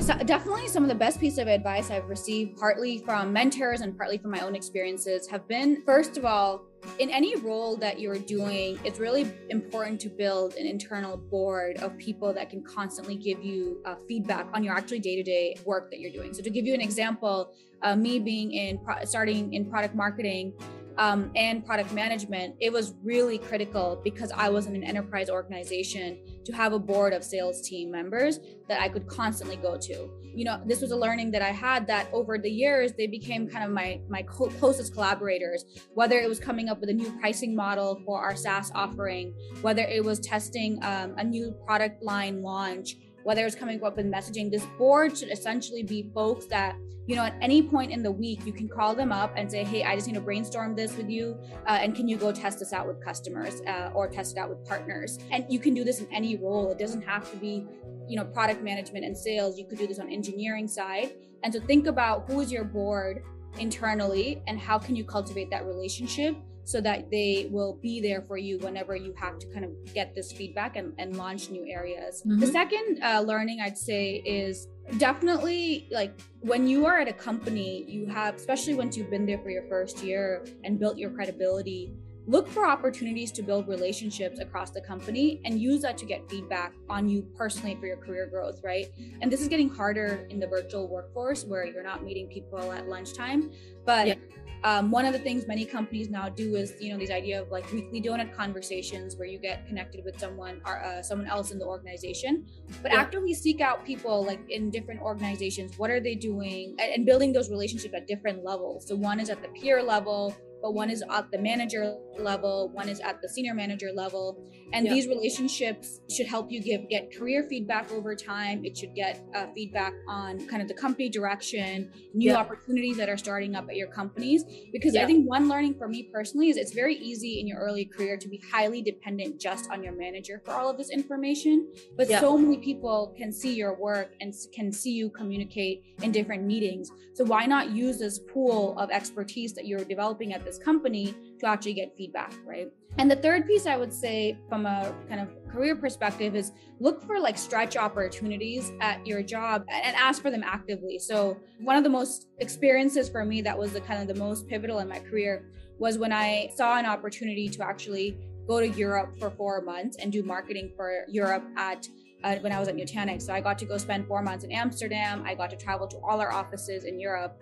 So 0.00 0.16
definitely 0.18 0.66
some 0.66 0.82
of 0.82 0.88
the 0.88 0.94
best 0.94 1.20
piece 1.20 1.36
of 1.36 1.46
advice 1.46 1.90
I've 1.90 2.08
received, 2.08 2.58
partly 2.58 2.98
from 2.98 3.32
mentors 3.32 3.82
and 3.82 3.96
partly 3.96 4.16
from 4.16 4.30
my 4.30 4.40
own 4.40 4.54
experiences, 4.54 5.28
have 5.28 5.46
been 5.46 5.82
first 5.84 6.16
of 6.16 6.24
all, 6.24 6.64
in 6.98 7.10
any 7.10 7.36
role 7.36 7.76
that 7.76 8.00
you're 8.00 8.18
doing, 8.18 8.78
it's 8.84 8.98
really 8.98 9.30
important 9.50 10.00
to 10.00 10.08
build 10.08 10.54
an 10.54 10.66
internal 10.66 11.18
board 11.18 11.76
of 11.78 11.96
people 11.98 12.32
that 12.32 12.48
can 12.48 12.62
constantly 12.62 13.16
give 13.16 13.44
you 13.44 13.82
uh, 13.84 13.96
feedback 14.08 14.46
on 14.54 14.64
your 14.64 14.74
actually 14.74 15.00
day 15.00 15.16
to 15.16 15.22
day 15.22 15.56
work 15.66 15.90
that 15.90 16.00
you're 16.00 16.10
doing. 16.10 16.32
So, 16.32 16.42
to 16.42 16.50
give 16.50 16.64
you 16.64 16.72
an 16.72 16.80
example, 16.80 17.52
uh, 17.82 17.96
me 17.96 18.18
being 18.18 18.52
in 18.52 18.78
pro- 18.78 19.04
starting 19.04 19.52
in 19.52 19.68
product 19.68 19.94
marketing, 19.94 20.54
um, 20.98 21.30
and 21.34 21.64
product 21.64 21.92
management, 21.92 22.54
it 22.60 22.72
was 22.72 22.94
really 23.02 23.38
critical 23.38 24.00
because 24.02 24.32
I 24.32 24.48
was 24.48 24.66
in 24.66 24.74
an 24.74 24.84
enterprise 24.84 25.30
organization 25.30 26.18
to 26.44 26.52
have 26.52 26.72
a 26.72 26.78
board 26.78 27.12
of 27.12 27.24
sales 27.24 27.62
team 27.62 27.90
members 27.90 28.40
that 28.68 28.80
I 28.80 28.88
could 28.88 29.06
constantly 29.06 29.56
go 29.56 29.76
to. 29.76 30.10
You 30.34 30.44
know, 30.44 30.60
this 30.66 30.80
was 30.80 30.92
a 30.92 30.96
learning 30.96 31.30
that 31.32 31.42
I 31.42 31.50
had 31.50 31.86
that 31.88 32.08
over 32.12 32.38
the 32.38 32.50
years 32.50 32.92
they 32.92 33.06
became 33.06 33.48
kind 33.48 33.64
of 33.64 33.70
my 33.70 34.00
my 34.08 34.22
closest 34.22 34.92
collaborators. 34.92 35.64
Whether 35.94 36.18
it 36.18 36.28
was 36.28 36.38
coming 36.38 36.68
up 36.68 36.80
with 36.80 36.90
a 36.90 36.94
new 36.94 37.10
pricing 37.18 37.54
model 37.54 38.00
for 38.04 38.20
our 38.20 38.36
SaaS 38.36 38.70
offering, 38.74 39.34
whether 39.62 39.82
it 39.82 40.04
was 40.04 40.20
testing 40.20 40.82
um, 40.84 41.14
a 41.16 41.24
new 41.24 41.52
product 41.66 42.02
line 42.02 42.42
launch 42.42 42.96
whether 43.22 43.42
it 43.42 43.44
was 43.44 43.54
coming 43.54 43.82
up 43.84 43.96
with 43.96 44.06
messaging 44.06 44.50
this 44.50 44.64
board 44.78 45.16
should 45.16 45.30
essentially 45.30 45.82
be 45.82 46.10
folks 46.14 46.46
that 46.46 46.76
you 47.06 47.16
know 47.16 47.22
at 47.22 47.34
any 47.40 47.62
point 47.62 47.90
in 47.90 48.02
the 48.02 48.10
week 48.10 48.44
you 48.44 48.52
can 48.52 48.68
call 48.68 48.94
them 48.94 49.10
up 49.12 49.32
and 49.36 49.50
say 49.50 49.64
hey 49.64 49.82
i 49.84 49.94
just 49.94 50.06
need 50.06 50.14
to 50.14 50.20
brainstorm 50.20 50.74
this 50.74 50.96
with 50.96 51.08
you 51.08 51.38
uh, 51.66 51.78
and 51.80 51.94
can 51.94 52.08
you 52.08 52.16
go 52.16 52.32
test 52.32 52.58
this 52.58 52.72
out 52.72 52.86
with 52.86 53.02
customers 53.04 53.62
uh, 53.66 53.90
or 53.94 54.08
test 54.08 54.36
it 54.36 54.40
out 54.40 54.48
with 54.48 54.64
partners? 54.66 55.18
And 55.30 55.44
you 55.48 55.58
can 55.58 55.74
do 55.74 55.84
this 55.84 56.00
in 56.00 56.06
any 56.12 56.36
role. 56.36 56.70
It 56.70 56.78
doesn't 56.78 57.02
have 57.02 57.30
to 57.30 57.36
be 57.36 57.66
you 58.08 58.16
know 58.16 58.24
product 58.24 58.62
management 58.62 59.04
and 59.04 59.16
sales. 59.16 59.58
You 59.58 59.66
could 59.66 59.78
do 59.78 59.86
this 59.86 59.98
on 59.98 60.10
engineering 60.10 60.68
side. 60.68 61.12
And 61.42 61.52
so 61.52 61.60
think 61.60 61.86
about 61.86 62.30
who 62.30 62.40
is 62.40 62.52
your 62.52 62.64
board 62.64 63.22
internally 63.58 64.42
and 64.46 64.58
how 64.58 64.78
can 64.78 64.94
you 64.94 65.04
cultivate 65.04 65.50
that 65.50 65.66
relationship 65.66 66.36
so 66.70 66.80
that 66.80 67.10
they 67.10 67.48
will 67.50 67.78
be 67.82 68.00
there 68.00 68.22
for 68.22 68.36
you 68.36 68.58
whenever 68.58 68.94
you 68.94 69.12
have 69.16 69.38
to 69.38 69.46
kind 69.48 69.64
of 69.64 69.72
get 69.92 70.14
this 70.14 70.30
feedback 70.30 70.76
and, 70.76 70.92
and 70.98 71.16
launch 71.16 71.50
new 71.50 71.66
areas. 71.66 72.22
Mm-hmm. 72.22 72.40
The 72.40 72.46
second 72.46 73.02
uh, 73.02 73.20
learning 73.20 73.60
I'd 73.60 73.78
say 73.78 74.22
is 74.24 74.68
definitely 74.98 75.88
like 75.90 76.12
when 76.40 76.68
you 76.68 76.86
are 76.86 76.98
at 76.98 77.08
a 77.08 77.12
company, 77.12 77.84
you 77.88 78.06
have, 78.06 78.36
especially 78.36 78.74
once 78.74 78.96
you've 78.96 79.10
been 79.10 79.26
there 79.26 79.38
for 79.38 79.50
your 79.50 79.64
first 79.68 80.02
year 80.02 80.44
and 80.64 80.78
built 80.78 80.96
your 80.96 81.10
credibility, 81.10 81.92
look 82.26 82.48
for 82.48 82.66
opportunities 82.66 83.32
to 83.32 83.42
build 83.42 83.66
relationships 83.68 84.38
across 84.40 84.70
the 84.70 84.80
company 84.80 85.40
and 85.44 85.60
use 85.60 85.82
that 85.82 85.98
to 85.98 86.04
get 86.04 86.28
feedback 86.30 86.74
on 86.88 87.08
you 87.08 87.26
personally 87.34 87.76
for 87.80 87.86
your 87.86 87.96
career 87.96 88.26
growth, 88.26 88.60
right? 88.62 88.86
And 89.20 89.32
this 89.32 89.40
is 89.40 89.48
getting 89.48 89.68
harder 89.68 90.26
in 90.30 90.38
the 90.38 90.46
virtual 90.46 90.88
workforce 90.88 91.44
where 91.44 91.64
you're 91.64 91.82
not 91.82 92.04
meeting 92.04 92.28
people 92.28 92.72
at 92.72 92.88
lunchtime. 92.88 93.50
But 93.84 94.06
yeah. 94.06 94.14
Um, 94.62 94.90
one 94.90 95.06
of 95.06 95.14
the 95.14 95.18
things 95.18 95.46
many 95.46 95.64
companies 95.64 96.10
now 96.10 96.28
do 96.28 96.54
is, 96.54 96.74
you 96.80 96.92
know, 96.92 96.98
this 96.98 97.10
idea 97.10 97.40
of 97.40 97.50
like 97.50 97.70
weekly 97.72 98.02
donut 98.02 98.34
conversations 98.34 99.16
where 99.16 99.26
you 99.26 99.38
get 99.38 99.66
connected 99.66 100.04
with 100.04 100.20
someone 100.20 100.60
or 100.66 100.82
uh, 100.84 101.00
someone 101.00 101.26
else 101.28 101.50
in 101.50 101.58
the 101.58 101.64
organization. 101.64 102.46
But 102.82 102.92
yeah. 102.92 103.00
actively 103.00 103.32
seek 103.32 103.62
out 103.62 103.86
people 103.86 104.22
like 104.22 104.40
in 104.50 104.70
different 104.70 105.00
organizations. 105.00 105.78
What 105.78 105.90
are 105.90 106.00
they 106.00 106.14
doing? 106.14 106.76
And, 106.78 106.92
and 106.92 107.06
building 107.06 107.32
those 107.32 107.48
relationships 107.48 107.94
at 107.94 108.06
different 108.06 108.44
levels. 108.44 108.86
So 108.86 108.96
one 108.96 109.18
is 109.18 109.30
at 109.30 109.40
the 109.40 109.48
peer 109.48 109.82
level, 109.82 110.36
but 110.62 110.74
one 110.74 110.90
is 110.90 111.02
at 111.10 111.30
the 111.30 111.38
manager 111.38 111.96
level, 112.18 112.70
one 112.72 112.88
is 112.88 113.00
at 113.00 113.20
the 113.22 113.28
senior 113.28 113.54
manager 113.54 113.90
level. 113.94 114.44
And 114.72 114.86
yeah. 114.86 114.94
these 114.94 115.08
relationships 115.08 116.00
should 116.10 116.26
help 116.26 116.50
you 116.50 116.62
give 116.62 116.88
get 116.88 117.14
career 117.16 117.46
feedback 117.48 117.90
over 117.92 118.14
time. 118.14 118.64
It 118.64 118.76
should 118.76 118.94
get 118.94 119.22
uh, 119.34 119.46
feedback 119.54 119.92
on 120.08 120.46
kind 120.46 120.62
of 120.62 120.68
the 120.68 120.74
company 120.74 121.08
direction, 121.08 121.90
new 122.14 122.30
yeah. 122.30 122.36
opportunities 122.36 122.96
that 122.98 123.08
are 123.08 123.16
starting 123.16 123.54
up 123.54 123.68
at 123.68 123.76
your 123.76 123.88
companies. 123.88 124.44
Because 124.72 124.94
yeah. 124.94 125.02
I 125.02 125.06
think 125.06 125.28
one 125.28 125.48
learning 125.48 125.74
for 125.74 125.88
me 125.88 126.08
personally 126.12 126.50
is 126.50 126.56
it's 126.56 126.72
very 126.72 126.96
easy 126.96 127.40
in 127.40 127.46
your 127.46 127.58
early 127.58 127.84
career 127.84 128.16
to 128.16 128.28
be 128.28 128.42
highly 128.52 128.82
dependent 128.82 129.40
just 129.40 129.70
on 129.70 129.82
your 129.82 129.94
manager 129.94 130.40
for 130.44 130.52
all 130.52 130.68
of 130.68 130.76
this 130.76 130.90
information. 130.90 131.72
But 131.96 132.08
so 132.08 132.36
many 132.36 132.58
people 132.58 133.14
can 133.16 133.32
see 133.32 133.54
your 133.54 133.74
work 133.74 134.12
and 134.20 134.32
can 134.54 134.72
see 134.72 134.92
you 134.92 135.10
communicate 135.10 135.82
in 136.02 136.12
different 136.12 136.44
meetings. 136.44 136.90
So 137.14 137.24
why 137.24 137.46
not 137.46 137.70
use 137.70 137.98
this 137.98 138.18
pool 138.18 138.78
of 138.78 138.90
expertise 138.90 139.52
that 139.54 139.66
you're 139.66 139.84
developing 139.84 140.32
at 140.32 140.44
the 140.44 140.49
this 140.50 140.58
company 140.58 141.14
to 141.38 141.46
actually 141.46 141.74
get 141.74 141.96
feedback, 141.96 142.34
right? 142.44 142.68
And 142.98 143.08
the 143.10 143.16
third 143.16 143.46
piece 143.46 143.66
I 143.66 143.76
would 143.76 143.92
say 143.92 144.36
from 144.48 144.66
a 144.66 144.92
kind 145.08 145.20
of 145.20 145.28
career 145.52 145.76
perspective 145.76 146.34
is 146.34 146.50
look 146.80 147.02
for 147.02 147.20
like 147.20 147.38
stretch 147.38 147.76
opportunities 147.76 148.72
at 148.80 149.06
your 149.06 149.22
job 149.22 149.64
and 149.70 149.94
ask 149.96 150.20
for 150.20 150.30
them 150.30 150.42
actively. 150.44 150.98
So 150.98 151.36
one 151.60 151.76
of 151.76 151.84
the 151.84 151.90
most 151.90 152.26
experiences 152.38 153.08
for 153.08 153.24
me 153.24 153.42
that 153.42 153.56
was 153.56 153.72
the 153.72 153.80
kind 153.80 154.02
of 154.02 154.08
the 154.08 154.20
most 154.20 154.48
pivotal 154.48 154.80
in 154.80 154.88
my 154.88 154.98
career 154.98 155.50
was 155.78 155.98
when 155.98 156.12
I 156.12 156.50
saw 156.56 156.76
an 156.76 156.86
opportunity 156.86 157.48
to 157.48 157.64
actually 157.64 158.18
go 158.46 158.58
to 158.60 158.68
Europe 158.68 159.18
for 159.18 159.30
four 159.30 159.62
months 159.62 159.96
and 159.98 160.12
do 160.12 160.22
marketing 160.24 160.72
for 160.76 161.04
Europe 161.08 161.44
at 161.56 161.88
uh, 162.22 162.36
when 162.36 162.52
I 162.52 162.58
was 162.58 162.68
at 162.68 162.76
Nutanix. 162.76 163.22
So 163.22 163.32
I 163.32 163.40
got 163.40 163.58
to 163.60 163.64
go 163.64 163.78
spend 163.78 164.06
four 164.06 164.20
months 164.22 164.44
in 164.44 164.52
Amsterdam. 164.52 165.22
I 165.24 165.34
got 165.34 165.48
to 165.50 165.56
travel 165.56 165.86
to 165.88 165.96
all 165.98 166.20
our 166.20 166.32
offices 166.32 166.84
in 166.84 167.00
Europe. 167.00 167.40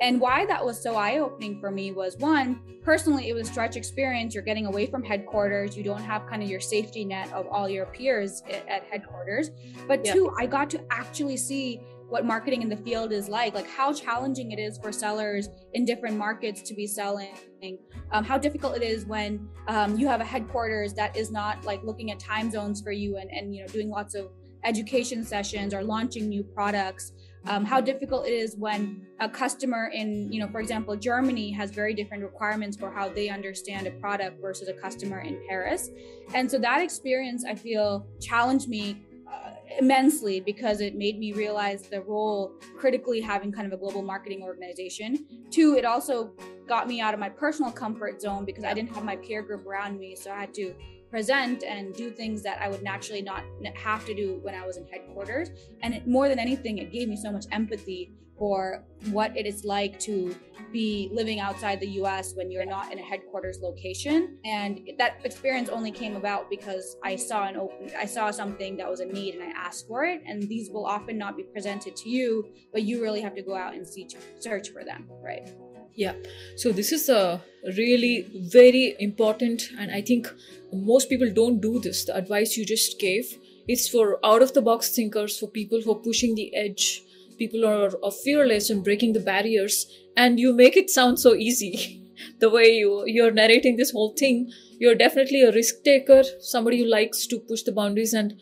And 0.00 0.20
why 0.20 0.46
that 0.46 0.64
was 0.64 0.82
so 0.82 0.96
eye 0.96 1.18
opening 1.18 1.60
for 1.60 1.70
me 1.70 1.92
was 1.92 2.16
one, 2.16 2.60
personally, 2.82 3.28
it 3.28 3.34
was 3.34 3.48
a 3.48 3.52
stretch 3.52 3.76
experience. 3.76 4.34
You're 4.34 4.44
getting 4.44 4.66
away 4.66 4.86
from 4.86 5.02
headquarters. 5.02 5.76
You 5.76 5.84
don't 5.84 6.02
have 6.02 6.26
kind 6.26 6.42
of 6.42 6.48
your 6.48 6.60
safety 6.60 7.04
net 7.04 7.32
of 7.32 7.46
all 7.48 7.68
your 7.68 7.86
peers 7.86 8.42
at 8.68 8.84
headquarters. 8.90 9.50
But 9.86 10.04
two, 10.04 10.32
I 10.38 10.46
got 10.46 10.70
to 10.70 10.80
actually 10.90 11.36
see 11.36 11.80
what 12.08 12.24
marketing 12.24 12.62
in 12.62 12.68
the 12.68 12.76
field 12.76 13.12
is 13.12 13.28
like, 13.28 13.54
like 13.54 13.68
how 13.68 13.92
challenging 13.92 14.50
it 14.50 14.58
is 14.58 14.78
for 14.78 14.90
sellers 14.90 15.48
in 15.74 15.84
different 15.84 16.16
markets 16.16 16.60
to 16.62 16.74
be 16.74 16.86
selling, 16.86 17.78
um, 18.10 18.24
how 18.24 18.36
difficult 18.36 18.76
it 18.76 18.82
is 18.82 19.06
when 19.06 19.48
um, 19.68 19.96
you 19.96 20.08
have 20.08 20.20
a 20.20 20.24
headquarters 20.24 20.92
that 20.94 21.16
is 21.16 21.30
not 21.30 21.64
like 21.64 21.82
looking 21.84 22.10
at 22.10 22.18
time 22.18 22.50
zones 22.50 22.82
for 22.82 22.90
you 22.90 23.16
and, 23.16 23.30
and 23.30 23.54
you 23.54 23.62
know 23.62 23.68
doing 23.68 23.88
lots 23.88 24.14
of 24.14 24.30
education 24.64 25.24
sessions 25.24 25.72
or 25.72 25.82
launching 25.82 26.28
new 26.28 26.42
products 26.42 27.12
um, 27.46 27.64
how 27.64 27.80
difficult 27.80 28.26
it 28.26 28.32
is 28.32 28.56
when 28.56 29.06
a 29.20 29.28
customer 29.28 29.90
in 29.94 30.30
you 30.32 30.40
know 30.40 30.48
for 30.48 30.60
example 30.60 30.96
germany 30.96 31.50
has 31.50 31.70
very 31.70 31.94
different 31.94 32.22
requirements 32.22 32.76
for 32.76 32.90
how 32.90 33.08
they 33.08 33.28
understand 33.28 33.86
a 33.86 33.90
product 33.92 34.40
versus 34.40 34.68
a 34.68 34.72
customer 34.72 35.20
in 35.20 35.40
paris. 35.48 35.90
And 36.34 36.50
so 36.50 36.58
that 36.58 36.80
experience 36.80 37.44
i 37.44 37.54
feel 37.54 38.06
challenged 38.20 38.68
me 38.68 39.02
uh, 39.30 39.50
immensely 39.78 40.40
because 40.40 40.80
it 40.80 40.94
made 40.96 41.18
me 41.18 41.32
realize 41.32 41.82
the 41.82 42.02
role 42.02 42.52
critically 42.76 43.20
having 43.20 43.52
kind 43.52 43.66
of 43.66 43.72
a 43.72 43.76
global 43.76 44.02
marketing 44.02 44.42
organization. 44.42 45.24
Two 45.50 45.76
it 45.76 45.84
also 45.84 46.32
got 46.70 46.86
me 46.86 47.00
out 47.00 47.12
of 47.14 47.18
my 47.18 47.28
personal 47.28 47.72
comfort 47.72 48.22
zone 48.22 48.44
because 48.44 48.62
i 48.62 48.72
didn't 48.72 48.94
have 48.94 49.04
my 49.04 49.16
peer 49.16 49.42
group 49.42 49.66
around 49.66 49.98
me 49.98 50.14
so 50.14 50.30
i 50.30 50.38
had 50.38 50.54
to 50.54 50.72
present 51.10 51.64
and 51.64 51.94
do 51.94 52.10
things 52.10 52.42
that 52.42 52.60
I 52.60 52.68
would 52.68 52.82
naturally 52.82 53.22
not 53.22 53.42
have 53.74 54.06
to 54.06 54.14
do 54.14 54.38
when 54.42 54.54
I 54.54 54.66
was 54.66 54.76
in 54.76 54.86
headquarters. 54.86 55.50
And 55.82 55.94
it, 55.94 56.06
more 56.06 56.28
than 56.28 56.38
anything, 56.38 56.78
it 56.78 56.92
gave 56.92 57.08
me 57.08 57.16
so 57.16 57.32
much 57.32 57.46
empathy 57.50 58.12
for 58.38 58.82
what 59.10 59.36
it 59.36 59.44
is 59.44 59.64
like 59.64 60.00
to 60.00 60.34
be 60.72 61.10
living 61.12 61.40
outside 61.40 61.78
the 61.78 61.88
US 62.02 62.32
when 62.34 62.50
you're 62.50 62.64
not 62.64 62.90
in 62.90 62.98
a 62.98 63.02
headquarters 63.02 63.58
location. 63.60 64.38
And 64.46 64.88
that 64.98 65.20
experience 65.24 65.68
only 65.68 65.90
came 65.90 66.16
about 66.16 66.48
because 66.48 66.96
I 67.04 67.16
saw 67.16 67.46
an 67.46 67.56
open 67.56 67.90
I 67.98 68.06
saw 68.06 68.30
something 68.30 68.78
that 68.78 68.88
was 68.88 69.00
a 69.00 69.04
need 69.04 69.34
and 69.34 69.42
I 69.42 69.48
asked 69.48 69.86
for 69.86 70.04
it. 70.04 70.22
And 70.26 70.42
these 70.48 70.70
will 70.70 70.86
often 70.86 71.18
not 71.18 71.36
be 71.36 71.42
presented 71.42 71.96
to 71.96 72.08
you, 72.08 72.48
but 72.72 72.82
you 72.82 73.02
really 73.02 73.20
have 73.20 73.34
to 73.34 73.42
go 73.42 73.54
out 73.54 73.74
and 73.74 73.86
see 73.86 74.08
search 74.38 74.70
for 74.70 74.84
them, 74.84 75.06
right? 75.22 75.46
Yeah. 75.94 76.14
So 76.56 76.72
this 76.72 76.92
is 76.92 77.08
a 77.08 77.42
really 77.76 78.26
very 78.34 78.96
important 78.98 79.70
and 79.78 79.90
I 79.90 80.00
think 80.00 80.32
most 80.72 81.08
people 81.08 81.32
don't 81.32 81.60
do 81.60 81.80
this. 81.80 82.04
The 82.04 82.16
advice 82.16 82.56
you 82.56 82.64
just 82.64 82.98
gave 82.98 83.38
is 83.68 83.88
for 83.88 84.18
out 84.24 84.42
of 84.42 84.52
the 84.54 84.62
box 84.62 84.90
thinkers, 84.94 85.38
for 85.38 85.48
people 85.48 85.80
who 85.80 85.92
are 85.92 86.02
pushing 86.02 86.34
the 86.34 86.54
edge, 86.54 87.02
people 87.38 87.60
who 87.60 87.66
are, 87.66 87.92
are 88.02 88.10
fearless 88.10 88.70
and 88.70 88.84
breaking 88.84 89.12
the 89.12 89.20
barriers. 89.20 89.86
And 90.16 90.40
you 90.40 90.52
make 90.52 90.76
it 90.76 90.90
sound 90.90 91.18
so 91.18 91.34
easy. 91.34 92.00
the 92.40 92.50
way 92.50 92.70
you 92.76 93.04
you're 93.06 93.30
narrating 93.30 93.76
this 93.76 93.92
whole 93.92 94.14
thing, 94.16 94.50
you're 94.78 94.94
definitely 94.94 95.42
a 95.42 95.52
risk 95.52 95.82
taker, 95.84 96.22
somebody 96.40 96.78
who 96.78 96.86
likes 96.86 97.26
to 97.26 97.38
push 97.38 97.62
the 97.62 97.72
boundaries, 97.72 98.14
and 98.14 98.40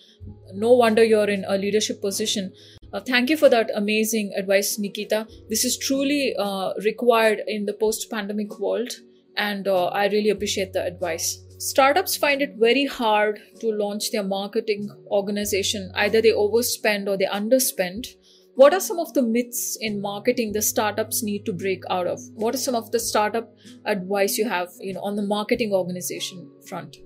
no 0.55 0.73
wonder 0.73 1.05
you're 1.05 1.31
in 1.31 1.45
a 1.49 1.59
leadership 1.59 2.01
position. 2.01 2.53
Uh, 2.93 3.01
thank 3.01 3.29
you 3.29 3.37
for 3.37 3.49
that 3.49 3.71
amazing 3.75 4.33
advice, 4.37 4.79
Nikita. 4.79 5.27
This 5.49 5.65
is 5.65 5.77
truly 5.77 6.35
uh, 6.39 6.73
required 6.85 7.43
in 7.47 7.67
the 7.67 7.75
post 7.75 8.11
pandemic 8.11 8.59
world, 8.59 8.93
and 9.37 9.69
uh, 9.69 9.87
I 9.87 10.07
really 10.07 10.31
appreciate 10.31 10.73
the 10.73 10.85
advice. 10.85 11.39
Startups 11.59 12.17
find 12.17 12.41
it 12.41 12.55
very 12.57 12.87
hard 12.87 13.41
to 13.61 13.73
launch 13.73 14.11
their 14.11 14.23
marketing 14.23 14.89
organization. 15.11 15.91
Either 15.95 16.23
they 16.23 16.33
overspend 16.33 17.09
or 17.09 17.19
they 17.19 17.27
underspend. 17.27 18.07
What 18.55 18.73
are 18.73 18.81
some 18.81 18.99
of 18.99 19.13
the 19.13 19.23
myths 19.23 19.77
in 19.81 20.01
marketing 20.01 20.53
the 20.53 20.63
startups 20.63 21.23
need 21.23 21.45
to 21.47 21.53
break 21.53 21.83
out 21.91 22.07
of? 22.07 22.21
What 22.35 22.55
are 22.55 22.59
some 22.59 22.75
of 22.75 22.91
the 22.91 22.99
startup 23.01 23.53
advice 23.85 24.39
you 24.39 24.49
have, 24.49 24.71
you 24.81 24.95
know, 24.95 25.01
on 25.03 25.17
the 25.17 25.23
marketing 25.23 25.73
organization 25.73 26.51
front? 26.67 26.97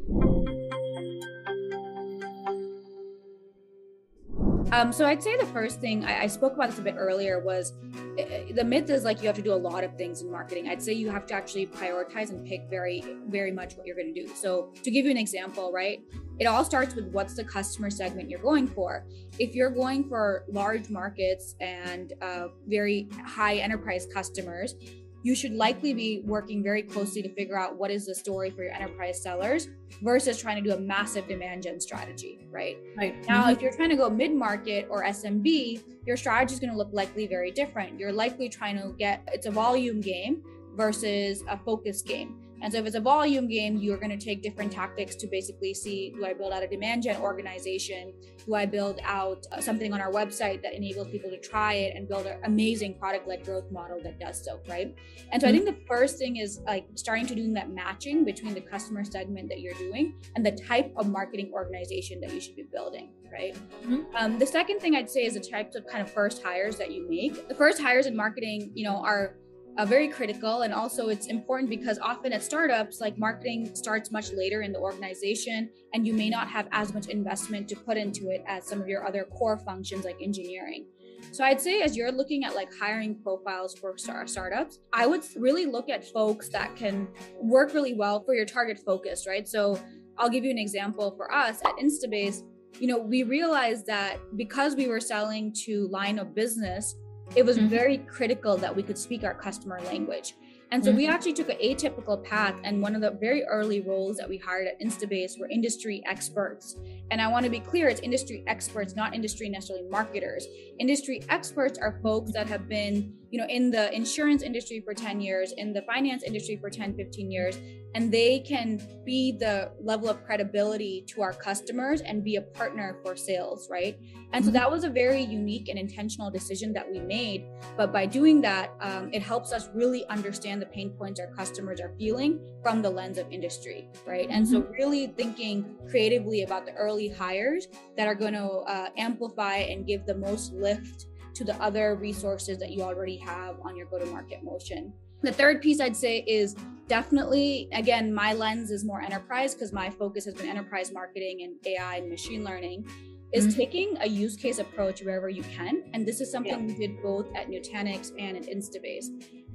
Um, 4.72 4.90
so 4.90 5.04
I'd 5.04 5.22
say 5.22 5.36
the 5.36 5.44
first 5.44 5.82
thing 5.82 6.02
I, 6.02 6.22
I, 6.22 6.26
spoke 6.26 6.54
about 6.54 6.70
this 6.70 6.78
a 6.78 6.82
bit 6.82 6.94
earlier 6.96 7.40
was 7.40 7.74
uh, 8.18 8.54
the 8.54 8.64
myth 8.64 8.88
is 8.88 9.04
like 9.04 9.20
you 9.20 9.26
have 9.26 9.36
to 9.36 9.42
do 9.42 9.52
a 9.52 9.54
lot 9.54 9.84
of 9.84 9.94
things 9.98 10.22
in 10.22 10.30
marketing. 10.30 10.66
I'd 10.66 10.82
say 10.82 10.94
you 10.94 11.10
have 11.10 11.26
to 11.26 11.34
actually 11.34 11.66
prioritize 11.66 12.30
and 12.30 12.42
pick 12.46 12.70
very, 12.70 13.04
very 13.28 13.52
much 13.52 13.76
what 13.76 13.86
you're 13.86 13.96
going 13.96 14.14
to 14.14 14.24
do. 14.24 14.34
So 14.34 14.72
to 14.82 14.90
give 14.90 15.04
you 15.04 15.10
an 15.10 15.18
example, 15.18 15.72
right? 15.72 16.00
It 16.38 16.46
all 16.46 16.64
starts 16.64 16.94
with 16.94 17.08
what's 17.08 17.34
the 17.34 17.44
customer 17.44 17.90
segment 17.90 18.30
you're 18.30 18.40
going 18.40 18.66
for. 18.66 19.04
If 19.38 19.54
you're 19.54 19.70
going 19.70 20.08
for 20.08 20.46
large 20.48 20.88
markets 20.88 21.54
and 21.60 22.14
uh, 22.22 22.48
very 22.66 23.08
high 23.26 23.56
enterprise 23.56 24.06
customers, 24.06 24.74
you 25.22 25.34
should 25.34 25.52
likely 25.52 25.94
be 25.94 26.20
working 26.24 26.62
very 26.62 26.82
closely 26.82 27.22
to 27.22 27.28
figure 27.34 27.58
out 27.58 27.76
what 27.76 27.90
is 27.90 28.06
the 28.06 28.14
story 28.14 28.50
for 28.50 28.62
your 28.62 28.72
enterprise 28.72 29.22
sellers 29.22 29.68
versus 30.02 30.40
trying 30.40 30.62
to 30.62 30.68
do 30.68 30.74
a 30.74 30.80
massive 30.80 31.26
demand 31.28 31.62
gen 31.62 31.80
strategy, 31.80 32.46
right? 32.50 32.76
Right. 32.96 33.14
Now, 33.28 33.42
mm-hmm. 33.42 33.52
if 33.52 33.62
you're 33.62 33.72
trying 33.72 33.90
to 33.90 33.96
go 33.96 34.10
mid 34.10 34.34
market 34.34 34.86
or 34.90 35.04
SMB, 35.04 35.82
your 36.06 36.16
strategy 36.16 36.54
is 36.54 36.60
going 36.60 36.72
to 36.72 36.76
look 36.76 36.90
likely 36.92 37.26
very 37.26 37.50
different. 37.50 37.98
You're 37.98 38.12
likely 38.12 38.48
trying 38.48 38.76
to 38.78 38.94
get 38.98 39.28
it's 39.32 39.46
a 39.46 39.50
volume 39.50 40.00
game 40.00 40.42
versus 40.74 41.44
a 41.48 41.56
focus 41.56 42.02
game. 42.02 42.41
And 42.62 42.72
so 42.72 42.78
if 42.78 42.86
it's 42.86 42.96
a 42.96 43.00
volume 43.00 43.48
game, 43.48 43.76
you're 43.76 43.98
going 43.98 44.16
to 44.16 44.24
take 44.24 44.40
different 44.40 44.72
tactics 44.72 45.16
to 45.16 45.26
basically 45.26 45.74
see 45.74 46.14
do 46.16 46.24
I 46.24 46.32
build 46.32 46.52
out 46.52 46.62
a 46.62 46.68
demand 46.68 47.02
gen 47.02 47.20
organization? 47.20 48.14
Do 48.46 48.54
I 48.54 48.66
build 48.66 49.00
out 49.02 49.44
uh, 49.50 49.60
something 49.60 49.92
on 49.92 50.00
our 50.00 50.12
website 50.12 50.62
that 50.62 50.72
enables 50.74 51.08
people 51.08 51.28
to 51.30 51.38
try 51.38 51.74
it 51.74 51.96
and 51.96 52.08
build 52.08 52.26
an 52.26 52.38
amazing 52.44 52.98
product 52.98 53.26
led 53.26 53.44
growth 53.44 53.70
model 53.72 54.00
that 54.04 54.20
does 54.20 54.44
so, 54.44 54.60
right? 54.68 54.94
And 55.32 55.42
so 55.42 55.48
mm-hmm. 55.48 55.56
I 55.56 55.64
think 55.64 55.78
the 55.78 55.86
first 55.86 56.18
thing 56.18 56.36
is 56.36 56.60
like 56.64 56.86
starting 56.94 57.26
to 57.26 57.34
do 57.34 57.52
that 57.54 57.70
matching 57.70 58.24
between 58.24 58.54
the 58.54 58.60
customer 58.60 59.04
segment 59.04 59.48
that 59.48 59.60
you're 59.60 59.74
doing 59.74 60.14
and 60.36 60.46
the 60.46 60.52
type 60.52 60.92
of 60.96 61.08
marketing 61.08 61.50
organization 61.52 62.20
that 62.20 62.32
you 62.32 62.40
should 62.40 62.54
be 62.54 62.64
building, 62.72 63.12
right? 63.32 63.54
Mm-hmm. 63.82 64.02
Um, 64.14 64.38
the 64.38 64.46
second 64.46 64.78
thing 64.78 64.94
I'd 64.94 65.10
say 65.10 65.24
is 65.24 65.34
the 65.34 65.40
types 65.40 65.74
of 65.74 65.84
kind 65.86 66.00
of 66.00 66.10
first 66.12 66.44
hires 66.44 66.76
that 66.76 66.92
you 66.92 67.08
make. 67.08 67.48
The 67.48 67.54
first 67.56 67.80
hires 67.80 68.06
in 68.06 68.14
marketing, 68.14 68.70
you 68.74 68.84
know, 68.84 69.02
are 69.04 69.36
uh, 69.78 69.86
very 69.86 70.08
critical. 70.08 70.62
And 70.62 70.72
also 70.74 71.08
it's 71.08 71.26
important 71.26 71.70
because 71.70 71.98
often 71.98 72.32
at 72.32 72.42
startups 72.42 73.00
like 73.00 73.18
marketing 73.18 73.74
starts 73.74 74.10
much 74.10 74.32
later 74.32 74.62
in 74.62 74.72
the 74.72 74.78
organization 74.78 75.70
and 75.94 76.06
you 76.06 76.12
may 76.12 76.28
not 76.28 76.48
have 76.48 76.68
as 76.72 76.92
much 76.92 77.08
investment 77.08 77.68
to 77.68 77.76
put 77.76 77.96
into 77.96 78.28
it 78.30 78.42
as 78.46 78.66
some 78.66 78.80
of 78.80 78.88
your 78.88 79.06
other 79.06 79.24
core 79.24 79.58
functions 79.58 80.04
like 80.04 80.16
engineering. 80.20 80.86
So 81.30 81.44
i'd 81.44 81.60
say 81.60 81.82
as 81.82 81.96
you're 81.96 82.10
looking 82.10 82.44
at 82.44 82.54
like 82.54 82.68
hiring 82.78 83.18
profiles 83.22 83.78
for 83.78 83.96
star- 83.96 84.26
startups 84.26 84.80
i 84.92 85.06
would 85.06 85.22
really 85.36 85.66
look 85.66 85.88
at 85.88 86.04
folks 86.04 86.48
that 86.48 86.74
can 86.74 87.06
work 87.40 87.72
really 87.74 87.94
well 87.94 88.24
for 88.24 88.34
your 88.34 88.44
target 88.44 88.80
focus 88.84 89.24
right? 89.26 89.46
So 89.46 89.78
i'll 90.18 90.28
give 90.28 90.44
you 90.44 90.50
an 90.50 90.58
example 90.58 91.14
for 91.16 91.32
us 91.32 91.60
at 91.64 91.76
instabase. 91.76 92.42
You 92.80 92.88
know 92.88 92.98
we 92.98 93.22
realized 93.22 93.86
that 93.86 94.18
because 94.36 94.74
we 94.74 94.88
were 94.88 95.00
selling 95.00 95.54
to 95.64 95.88
line 95.88 96.18
of 96.18 96.34
business 96.34 96.96
it 97.34 97.44
was 97.44 97.58
mm-hmm. 97.58 97.68
very 97.68 97.98
critical 97.98 98.56
that 98.56 98.74
we 98.74 98.82
could 98.82 98.98
speak 98.98 99.24
our 99.24 99.34
customer 99.34 99.80
language. 99.82 100.34
And 100.72 100.82
so 100.82 100.88
mm-hmm. 100.88 100.96
we 100.96 101.06
actually 101.06 101.34
took 101.34 101.50
an 101.50 101.58
atypical 101.62 102.24
path. 102.24 102.54
And 102.64 102.80
one 102.80 102.94
of 102.94 103.02
the 103.02 103.10
very 103.10 103.44
early 103.44 103.82
roles 103.82 104.16
that 104.16 104.26
we 104.26 104.38
hired 104.38 104.66
at 104.66 104.80
Instabase 104.80 105.38
were 105.38 105.46
industry 105.50 106.02
experts. 106.06 106.76
And 107.10 107.20
I 107.20 107.28
want 107.28 107.44
to 107.44 107.50
be 107.50 107.60
clear 107.60 107.88
it's 107.88 108.00
industry 108.00 108.42
experts, 108.46 108.96
not 108.96 109.14
industry 109.14 109.50
necessarily 109.50 109.86
marketers. 109.90 110.46
Industry 110.78 111.22
experts 111.28 111.78
are 111.78 112.00
folks 112.02 112.32
that 112.32 112.46
have 112.46 112.70
been, 112.70 113.12
you 113.30 113.38
know, 113.38 113.46
in 113.48 113.70
the 113.70 113.94
insurance 113.94 114.42
industry 114.42 114.80
for 114.80 114.94
10 114.94 115.20
years, 115.20 115.52
in 115.52 115.74
the 115.74 115.82
finance 115.82 116.22
industry 116.22 116.56
for 116.56 116.70
10, 116.70 116.96
15 116.96 117.30
years, 117.30 117.58
and 117.94 118.10
they 118.10 118.40
can 118.40 118.80
be 119.04 119.32
the 119.32 119.72
level 119.80 120.08
of 120.08 120.24
credibility 120.24 121.04
to 121.08 121.22
our 121.22 121.32
customers 121.32 122.00
and 122.00 122.24
be 122.24 122.36
a 122.36 122.42
partner 122.42 122.98
for 123.04 123.16
sales, 123.16 123.68
right? 123.70 123.98
And 124.32 124.44
so 124.44 124.48
mm-hmm. 124.48 124.58
that 124.58 124.70
was 124.70 124.84
a 124.84 124.90
very 124.90 125.22
unique 125.22 125.68
and 125.68 125.78
intentional 125.78 126.30
decision 126.30 126.72
that 126.72 126.90
we 126.90 127.00
made. 127.00 127.46
But 127.76 127.92
by 127.92 128.06
doing 128.06 128.40
that, 128.42 128.72
um, 128.80 129.10
it 129.12 129.22
helps 129.22 129.52
us 129.52 129.68
really 129.74 130.06
understand 130.06 130.62
the 130.62 130.66
pain 130.66 130.90
points 130.90 131.20
our 131.20 131.28
customers 131.34 131.80
are 131.80 131.94
feeling 131.98 132.40
from 132.62 132.80
the 132.80 132.90
lens 132.90 133.18
of 133.18 133.30
industry, 133.30 133.88
right? 134.06 134.28
And 134.30 134.46
so 134.46 134.62
mm-hmm. 134.62 134.72
really 134.72 135.06
thinking 135.08 135.76
creatively 135.88 136.42
about 136.42 136.66
the 136.66 136.72
early 136.74 137.08
hires 137.08 137.68
that 137.96 138.06
are 138.06 138.14
going 138.14 138.34
to 138.34 138.46
uh, 138.46 138.88
amplify 138.96 139.56
and 139.56 139.86
give 139.86 140.06
the 140.06 140.14
most 140.14 140.52
lift 140.52 141.06
to 141.34 141.44
the 141.44 141.54
other 141.62 141.94
resources 141.94 142.58
that 142.58 142.70
you 142.70 142.82
already 142.82 143.16
have 143.16 143.56
on 143.64 143.76
your 143.76 143.86
go 143.86 143.98
to 143.98 144.06
market 144.06 144.42
motion. 144.42 144.92
The 145.22 145.32
third 145.32 145.62
piece 145.62 145.80
I'd 145.80 145.96
say 145.96 146.24
is 146.26 146.56
definitely, 146.88 147.68
again, 147.72 148.12
my 148.12 148.32
lens 148.32 148.70
is 148.70 148.84
more 148.84 149.00
enterprise 149.00 149.54
because 149.54 149.72
my 149.72 149.88
focus 149.88 150.24
has 150.24 150.34
been 150.34 150.48
enterprise 150.48 150.92
marketing 150.92 151.42
and 151.42 151.54
AI 151.64 151.96
and 151.96 152.10
machine 152.10 152.44
learning. 152.44 152.86
Is 153.32 153.46
mm-hmm. 153.46 153.56
taking 153.56 153.96
a 154.00 154.06
use 154.06 154.36
case 154.36 154.58
approach 154.58 155.00
wherever 155.00 155.30
you 155.30 155.42
can. 155.44 155.84
And 155.94 156.06
this 156.06 156.20
is 156.20 156.30
something 156.30 156.68
yeah. 156.68 156.74
we 156.74 156.74
did 156.74 157.02
both 157.02 157.34
at 157.34 157.48
Nutanix 157.48 158.12
and 158.18 158.36
at 158.36 158.42
Instabase. 158.42 159.06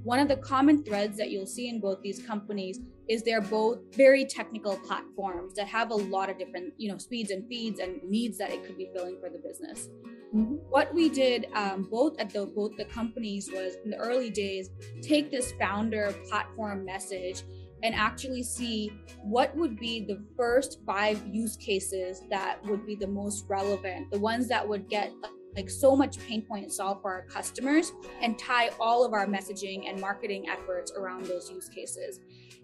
One 0.01 0.17
of 0.17 0.27
the 0.27 0.37
common 0.37 0.83
threads 0.83 1.15
that 1.17 1.29
you'll 1.29 1.45
see 1.45 1.69
in 1.69 1.79
both 1.79 2.01
these 2.01 2.25
companies 2.25 2.79
is 3.07 3.21
they're 3.21 3.39
both 3.39 3.77
very 3.95 4.25
technical 4.25 4.77
platforms 4.77 5.53
that 5.55 5.67
have 5.67 5.91
a 5.91 5.95
lot 5.95 6.29
of 6.29 6.39
different, 6.39 6.73
you 6.77 6.89
know, 6.91 6.97
speeds 6.97 7.29
and 7.29 7.47
feeds 7.47 7.79
and 7.79 8.01
needs 8.01 8.39
that 8.39 8.49
it 8.49 8.65
could 8.65 8.77
be 8.77 8.89
filling 8.95 9.19
for 9.19 9.29
the 9.29 9.37
business. 9.37 9.89
Mm-hmm. 10.35 10.55
What 10.69 10.93
we 10.93 11.09
did 11.09 11.47
um, 11.53 11.87
both 11.89 12.19
at 12.19 12.29
the 12.31 12.45
both 12.45 12.75
the 12.75 12.85
companies 12.85 13.49
was 13.51 13.75
in 13.85 13.91
the 13.91 13.97
early 13.97 14.29
days 14.29 14.69
take 15.01 15.31
this 15.31 15.53
founder 15.53 16.13
platform 16.27 16.83
message 16.83 17.43
and 17.83 17.95
actually 17.95 18.43
see 18.43 18.91
what 19.23 19.55
would 19.55 19.79
be 19.79 20.05
the 20.05 20.21
first 20.35 20.79
five 20.85 21.21
use 21.27 21.55
cases 21.57 22.23
that 22.29 22.63
would 22.65 22.85
be 22.85 22.95
the 22.95 23.07
most 23.07 23.45
relevant, 23.47 24.09
the 24.11 24.19
ones 24.19 24.47
that 24.47 24.67
would 24.67 24.89
get 24.89 25.11
like 25.55 25.69
so 25.69 25.95
much 25.95 26.19
pain 26.19 26.41
point 26.43 26.71
solved 26.71 27.01
for 27.01 27.11
our 27.11 27.23
customers 27.23 27.91
and 28.21 28.37
tie 28.37 28.69
all 28.79 29.05
of 29.05 29.13
our 29.13 29.25
messaging 29.25 29.89
and 29.89 29.99
marketing 29.99 30.47
efforts 30.49 30.91
around 30.91 31.25
those 31.25 31.49
use 31.49 31.69
cases. 31.69 32.19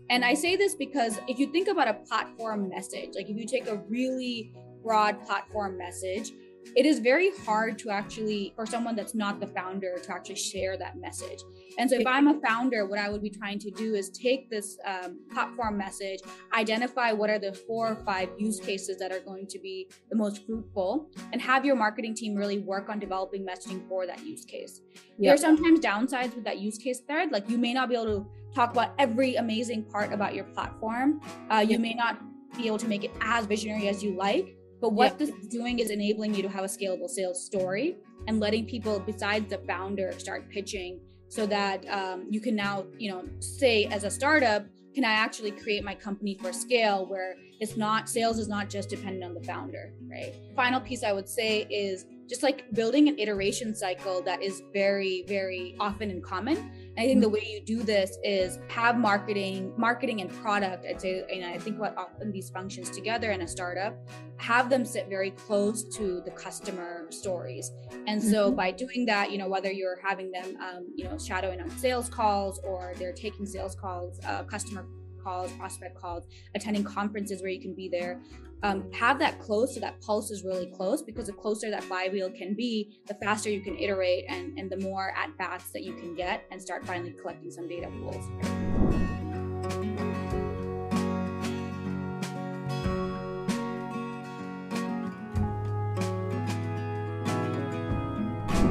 And 0.09 0.23
I 0.23 0.33
say 0.33 0.55
this 0.55 0.75
because 0.75 1.19
if 1.27 1.39
you 1.39 1.47
think 1.47 1.67
about 1.67 1.87
a 1.87 1.93
platform 1.93 2.69
message, 2.69 3.11
like 3.15 3.29
if 3.29 3.37
you 3.37 3.45
take 3.45 3.67
a 3.67 3.77
really 3.89 4.53
broad 4.83 5.25
platform 5.25 5.77
message, 5.77 6.33
it 6.75 6.85
is 6.85 6.99
very 6.99 7.31
hard 7.45 7.77
to 7.79 7.89
actually 7.89 8.53
for 8.55 8.65
someone 8.65 8.95
that's 8.95 9.15
not 9.15 9.39
the 9.39 9.47
founder 9.47 9.97
to 10.01 10.13
actually 10.13 10.35
share 10.35 10.77
that 10.77 10.97
message 10.97 11.39
and 11.77 11.89
so 11.89 11.97
if 11.97 12.07
i'm 12.07 12.27
a 12.27 12.39
founder 12.41 12.85
what 12.85 12.99
i 12.99 13.09
would 13.09 13.21
be 13.21 13.29
trying 13.29 13.59
to 13.59 13.69
do 13.71 13.95
is 13.95 14.09
take 14.09 14.49
this 14.49 14.77
um, 14.85 15.19
platform 15.31 15.77
message 15.77 16.19
identify 16.53 17.11
what 17.11 17.29
are 17.29 17.39
the 17.39 17.53
four 17.53 17.89
or 17.89 17.95
five 17.95 18.29
use 18.37 18.59
cases 18.59 18.97
that 18.97 19.11
are 19.11 19.19
going 19.21 19.47
to 19.47 19.59
be 19.59 19.89
the 20.09 20.15
most 20.15 20.45
fruitful 20.45 21.09
and 21.31 21.41
have 21.41 21.65
your 21.65 21.75
marketing 21.75 22.15
team 22.15 22.35
really 22.35 22.59
work 22.59 22.89
on 22.89 22.99
developing 22.99 23.45
messaging 23.45 23.87
for 23.87 24.05
that 24.05 24.23
use 24.25 24.45
case 24.45 24.81
yep. 24.91 25.17
there 25.19 25.33
are 25.33 25.37
sometimes 25.37 25.79
downsides 25.79 26.33
with 26.35 26.43
that 26.43 26.59
use 26.59 26.77
case 26.77 27.01
thread 27.07 27.31
like 27.31 27.49
you 27.49 27.57
may 27.57 27.73
not 27.73 27.89
be 27.89 27.95
able 27.95 28.05
to 28.05 28.27
talk 28.53 28.71
about 28.71 28.93
every 28.99 29.35
amazing 29.35 29.83
part 29.83 30.13
about 30.13 30.33
your 30.35 30.45
platform 30.45 31.19
uh, 31.49 31.59
you 31.59 31.71
yep. 31.71 31.79
may 31.79 31.93
not 31.93 32.19
be 32.55 32.67
able 32.67 32.77
to 32.77 32.87
make 32.87 33.03
it 33.03 33.11
as 33.21 33.45
visionary 33.45 33.87
as 33.87 34.03
you 34.03 34.15
like 34.15 34.55
but 34.83 34.91
what 34.91 35.17
this 35.17 35.29
is 35.29 35.47
doing 35.47 35.79
is 35.79 35.91
enabling 35.91 36.35
you 36.35 36.41
to 36.41 36.49
have 36.49 36.65
a 36.65 36.67
scalable 36.67 37.07
sales 37.07 37.41
story 37.41 37.95
and 38.27 38.41
letting 38.41 38.65
people 38.65 38.99
besides 38.99 39.49
the 39.49 39.57
founder 39.59 40.11
start 40.17 40.49
pitching 40.49 40.99
so 41.29 41.45
that 41.45 41.87
um, 41.87 42.27
you 42.29 42.41
can 42.41 42.53
now, 42.53 42.83
you 42.97 43.09
know, 43.09 43.23
say 43.39 43.85
as 43.85 44.03
a 44.03 44.11
startup, 44.11 44.65
can 44.93 45.05
I 45.05 45.13
actually 45.13 45.51
create 45.51 45.85
my 45.85 45.95
company 45.95 46.35
for 46.35 46.51
scale 46.51 47.05
where 47.05 47.37
it's 47.61 47.77
not 47.77 48.09
sales 48.09 48.37
is 48.37 48.49
not 48.49 48.69
just 48.69 48.89
dependent 48.89 49.23
on 49.23 49.33
the 49.33 49.47
founder, 49.47 49.93
right? 50.11 50.33
Final 50.53 50.81
piece 50.81 51.01
I 51.01 51.13
would 51.13 51.29
say 51.29 51.61
is 51.69 52.05
just 52.29 52.43
like 52.43 52.71
building 52.73 53.07
an 53.07 53.17
iteration 53.19 53.75
cycle 53.75 54.21
that 54.23 54.41
is 54.41 54.63
very, 54.73 55.23
very 55.27 55.75
often 55.79 56.09
in 56.09 56.21
common 56.21 56.71
I 56.95 57.01
think 57.01 57.21
the 57.21 57.29
way 57.29 57.43
you 57.43 57.59
do 57.59 57.81
this 57.81 58.19
is 58.23 58.59
have 58.67 58.97
marketing, 58.97 59.73
marketing 59.77 60.21
and 60.21 60.29
product. 60.29 60.85
I'd 60.85 61.01
say, 61.01 61.23
and 61.33 61.43
I 61.43 61.57
think 61.57 61.77
about 61.77 61.97
often 61.97 62.31
these 62.31 62.51
functions 62.51 62.91
together 62.91 63.31
in 63.31 63.41
a 63.41 63.47
startup, 63.47 63.97
have 64.37 64.69
them 64.69 64.85
sit 64.85 65.09
very 65.09 65.31
close 65.31 65.83
to 65.95 66.21
the 66.21 66.29
customer 66.31 67.07
stories. 67.09 67.71
And 68.05 68.21
so 68.21 68.47
mm-hmm. 68.47 68.55
by 68.55 68.71
doing 68.71 69.05
that, 69.07 69.31
you 69.31 69.39
know, 69.39 69.47
whether 69.47 69.71
you're 69.71 69.99
having 70.03 70.31
them, 70.31 70.55
um, 70.61 70.87
you 70.95 71.05
know, 71.05 71.17
shadowing 71.17 71.61
on 71.61 71.69
sales 71.71 72.09
calls 72.09 72.59
or 72.63 72.93
they're 72.97 73.13
taking 73.13 73.47
sales 73.47 73.75
calls, 73.75 74.19
uh, 74.25 74.43
customer 74.43 74.85
calls, 75.23 75.51
prospect 75.53 75.95
calls, 75.95 76.25
attending 76.55 76.83
conferences 76.83 77.41
where 77.41 77.51
you 77.51 77.61
can 77.61 77.73
be 77.73 77.89
there. 77.89 78.21
Um, 78.63 78.89
have 78.93 79.19
that 79.19 79.39
close 79.39 79.73
so 79.73 79.81
that 79.81 79.99
pulse 80.01 80.31
is 80.31 80.43
really 80.43 80.67
close 80.67 81.01
because 81.01 81.27
the 81.27 81.33
closer 81.33 81.69
that 81.69 81.83
flywheel 81.83 82.29
can 82.31 82.53
be, 82.53 82.97
the 83.07 83.15
faster 83.15 83.49
you 83.49 83.61
can 83.61 83.77
iterate 83.77 84.23
and, 84.29 84.57
and 84.57 84.69
the 84.69 84.77
more 84.77 85.13
at 85.17 85.37
bats 85.37 85.71
that 85.71 85.83
you 85.83 85.93
can 85.93 86.15
get 86.15 86.45
and 86.49 86.61
start 86.61 86.85
finally 86.85 87.13
collecting 87.21 87.51
some 87.51 87.67
data 87.67 87.89
pools. 87.89 88.25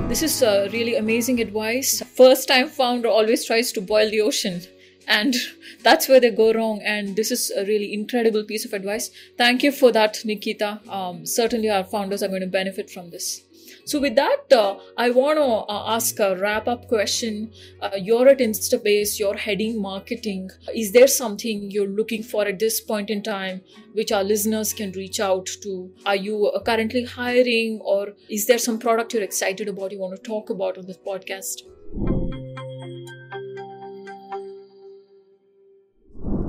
This 0.08 0.22
is 0.22 0.42
uh, 0.42 0.68
really 0.72 0.96
amazing 0.96 1.40
advice. 1.40 2.02
First 2.02 2.46
time 2.46 2.68
founder 2.68 3.08
always 3.08 3.46
tries 3.46 3.72
to 3.72 3.80
boil 3.80 4.10
the 4.10 4.20
ocean 4.20 4.60
and 5.06 5.34
that's 5.82 6.08
where 6.08 6.20
they 6.20 6.30
go 6.30 6.52
wrong. 6.52 6.80
And 6.84 7.16
this 7.16 7.30
is 7.30 7.50
a 7.50 7.64
really 7.64 7.92
incredible 7.92 8.44
piece 8.44 8.64
of 8.64 8.72
advice. 8.72 9.10
Thank 9.36 9.62
you 9.62 9.72
for 9.72 9.92
that 9.92 10.18
nikita. 10.24 10.80
Um, 10.88 11.26
certainly 11.26 11.70
our 11.70 11.84
founders 11.84 12.22
are 12.22 12.28
going 12.28 12.40
to 12.42 12.46
benefit 12.46 12.90
from 12.90 13.10
this. 13.10 13.42
So 13.84 14.00
with 14.00 14.14
that 14.14 14.52
uh, 14.52 14.78
i 14.96 15.10
want 15.10 15.38
to 15.38 15.44
uh, 15.44 15.94
ask 15.94 16.20
a 16.20 16.36
wrap 16.36 16.68
up 16.68 16.86
question. 16.88 17.52
Uh, 17.80 17.90
you're 17.96 18.28
at 18.28 18.38
instabase 18.38 19.18
you're 19.18 19.36
heading 19.36 19.80
marketing. 19.82 20.50
Is 20.74 20.92
there 20.92 21.08
something 21.08 21.70
you're 21.70 21.88
looking 21.88 22.22
for 22.22 22.46
at 22.46 22.60
this 22.60 22.80
point 22.80 23.10
in 23.10 23.22
time 23.22 23.62
which 23.92 24.12
our 24.12 24.22
listeners 24.22 24.72
can 24.72 24.92
reach 24.92 25.18
out 25.18 25.48
to? 25.62 25.90
Are 26.06 26.16
you 26.16 26.46
uh, 26.46 26.62
currently 26.62 27.04
hiring 27.04 27.80
or 27.84 28.12
is 28.28 28.46
there 28.46 28.58
some 28.58 28.78
product 28.78 29.14
you're 29.14 29.22
excited 29.24 29.68
about 29.68 29.90
you 29.90 29.98
want 29.98 30.14
to 30.16 30.22
talk 30.22 30.50
about 30.50 30.78
on 30.78 30.86
this 30.86 30.98
podcast 30.98 31.62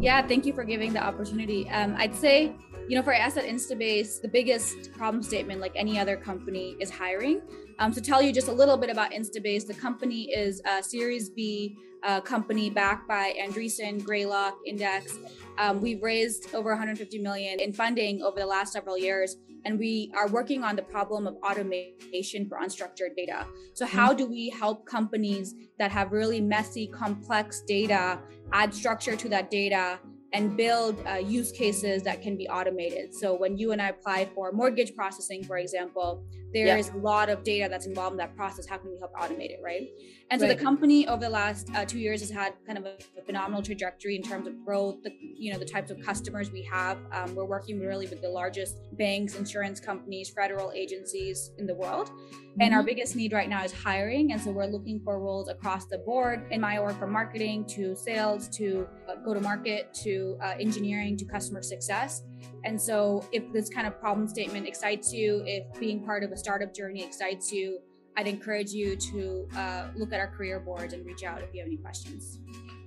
Yeah, 0.03 0.21
thank 0.27 0.45
you 0.45 0.51
for 0.51 0.65
giving 0.65 0.91
the 0.91 1.01
opportunity. 1.01 1.69
Um, 1.69 1.95
I'd 1.97 2.13
say, 2.13 2.51
you 2.89 2.97
know, 2.97 3.01
for 3.01 3.15
us 3.15 3.37
at 3.37 3.45
Instabase, 3.45 4.21
the 4.21 4.27
biggest 4.27 4.91
problem 4.91 5.23
statement, 5.23 5.61
like 5.61 5.71
any 5.77 5.97
other 5.97 6.17
company, 6.17 6.75
is 6.81 6.89
hiring. 6.89 7.41
Um, 7.79 7.93
to 7.93 8.01
tell 8.01 8.21
you 8.21 8.33
just 8.33 8.49
a 8.49 8.51
little 8.51 8.75
bit 8.75 8.89
about 8.89 9.11
Instabase, 9.11 9.65
the 9.65 9.73
company 9.73 10.23
is 10.23 10.61
a 10.65 10.83
Series 10.83 11.29
B 11.29 11.77
uh, 12.03 12.19
company 12.19 12.69
backed 12.69 13.07
by 13.07 13.33
Andreessen, 13.41 14.03
Greylock, 14.03 14.57
Index. 14.65 15.19
Um, 15.57 15.79
we've 15.79 16.03
raised 16.03 16.53
over 16.53 16.71
150 16.71 17.19
million 17.19 17.61
in 17.61 17.71
funding 17.71 18.21
over 18.23 18.41
the 18.41 18.45
last 18.45 18.73
several 18.73 18.97
years, 18.97 19.37
and 19.65 19.80
we 19.80 20.12
are 20.15 20.28
working 20.28 20.63
on 20.63 20.76
the 20.76 20.82
problem 20.82 21.28
of 21.28 21.36
automation 21.43 22.47
for 22.47 22.58
unstructured 22.60 23.15
data. 23.15 23.45
So, 23.73 23.86
how 23.86 24.10
mm-hmm. 24.10 24.17
do 24.17 24.26
we 24.28 24.49
help 24.49 24.86
companies 24.86 25.56
that 25.80 25.91
have 25.91 26.12
really 26.12 26.41
messy, 26.41 26.88
complex 26.88 27.62
data 27.62 28.19
add 28.52 28.73
structure 28.73 29.15
to 29.15 29.30
that 29.30 29.49
data 29.49 29.99
and 30.34 30.58
build 30.58 31.02
uh, 31.08 31.15
use 31.15 31.52
cases 31.52 32.02
that 32.04 32.21
can 32.21 32.36
be 32.36 32.47
automated. 32.49 33.13
So 33.13 33.36
when 33.36 33.56
you 33.56 33.71
and 33.71 33.82
I 33.82 33.89
apply 33.89 34.26
for 34.34 34.52
mortgage 34.52 34.95
processing, 34.95 35.43
for 35.43 35.58
example, 35.58 36.26
there 36.53 36.77
is 36.77 36.87
yeah. 36.87 36.99
a 36.99 37.01
lot 37.01 37.29
of 37.29 37.43
data 37.43 37.67
that's 37.69 37.85
involved 37.85 38.13
in 38.13 38.17
that 38.17 38.35
process. 38.35 38.67
How 38.67 38.77
can 38.77 38.91
we 38.91 38.97
help 38.99 39.13
automate 39.13 39.51
it, 39.51 39.59
right? 39.63 39.87
And 40.29 40.39
so 40.39 40.47
right. 40.47 40.57
the 40.57 40.63
company 40.63 41.07
over 41.07 41.21
the 41.21 41.29
last 41.29 41.69
uh, 41.75 41.85
two 41.85 41.99
years 41.99 42.21
has 42.21 42.29
had 42.29 42.53
kind 42.65 42.77
of 42.77 42.85
a, 42.85 42.95
a, 43.19 43.23
phenomenal 43.23 43.61
trajectory 43.61 44.15
in 44.15 44.23
terms 44.23 44.47
of 44.47 44.63
growth. 44.65 45.03
The 45.03 45.11
you 45.19 45.51
know 45.51 45.59
the 45.59 45.65
types 45.65 45.91
of 45.91 45.99
customers 46.01 46.51
we 46.51 46.63
have. 46.63 46.97
Um, 47.11 47.35
we're 47.35 47.45
working 47.45 47.79
really 47.79 48.07
with 48.07 48.21
the 48.21 48.29
largest 48.29 48.77
banks, 48.93 49.35
insurance 49.35 49.79
companies, 49.79 50.29
federal 50.29 50.71
agencies 50.71 51.51
in 51.57 51.67
the 51.67 51.75
world. 51.75 52.09
Mm-hmm. 52.09 52.61
And 52.61 52.73
our 52.73 52.79
mm-hmm. 52.79 52.87
biggest 52.87 53.15
need 53.15 53.33
right 53.33 53.49
now 53.49 53.63
is 53.63 53.73
hiring. 53.73 54.31
And 54.31 54.41
so 54.41 54.51
we're 54.51 54.65
looking 54.65 55.01
for 55.03 55.19
roles 55.19 55.49
across 55.49 55.85
the 55.85 55.97
board 55.99 56.45
in 56.51 56.61
my 56.61 56.77
org 56.77 56.97
from 56.97 57.11
marketing 57.11 57.65
to 57.69 57.95
sales 57.95 58.47
to 58.57 58.87
uh, 59.09 59.15
go 59.23 59.33
to 59.33 59.41
market 59.41 59.93
to 60.03 60.37
uh, 60.41 60.53
engineering 60.59 61.17
to 61.17 61.25
customer 61.25 61.61
success. 61.61 62.23
And 62.63 62.82
so 62.82 63.28
if 63.32 63.52
this 63.52 63.69
kind 63.69 63.88
of 63.88 63.99
problem 63.99 64.28
statement 64.28 64.67
excites 64.67 65.13
you, 65.13 65.43
if 65.45 65.80
being 65.80 66.04
part 66.04 66.23
of 66.23 66.32
a 66.32 66.38
startup 66.38 66.73
journey 66.73 67.04
excites 67.04 67.52
you, 67.52 67.80
I'd 68.15 68.28
encourage 68.28 68.71
you 68.71 68.95
to 68.95 69.47
uh, 69.56 69.88
look 69.95 70.13
at 70.13 70.19
our 70.19 70.28
career 70.28 70.60
boards 70.60 70.93
and 70.93 71.06
reach 71.06 71.23
out 71.23 71.41
if 71.41 71.54
you 71.54 71.62
have 71.62 71.67
any 71.67 71.78
questions. 71.78 72.39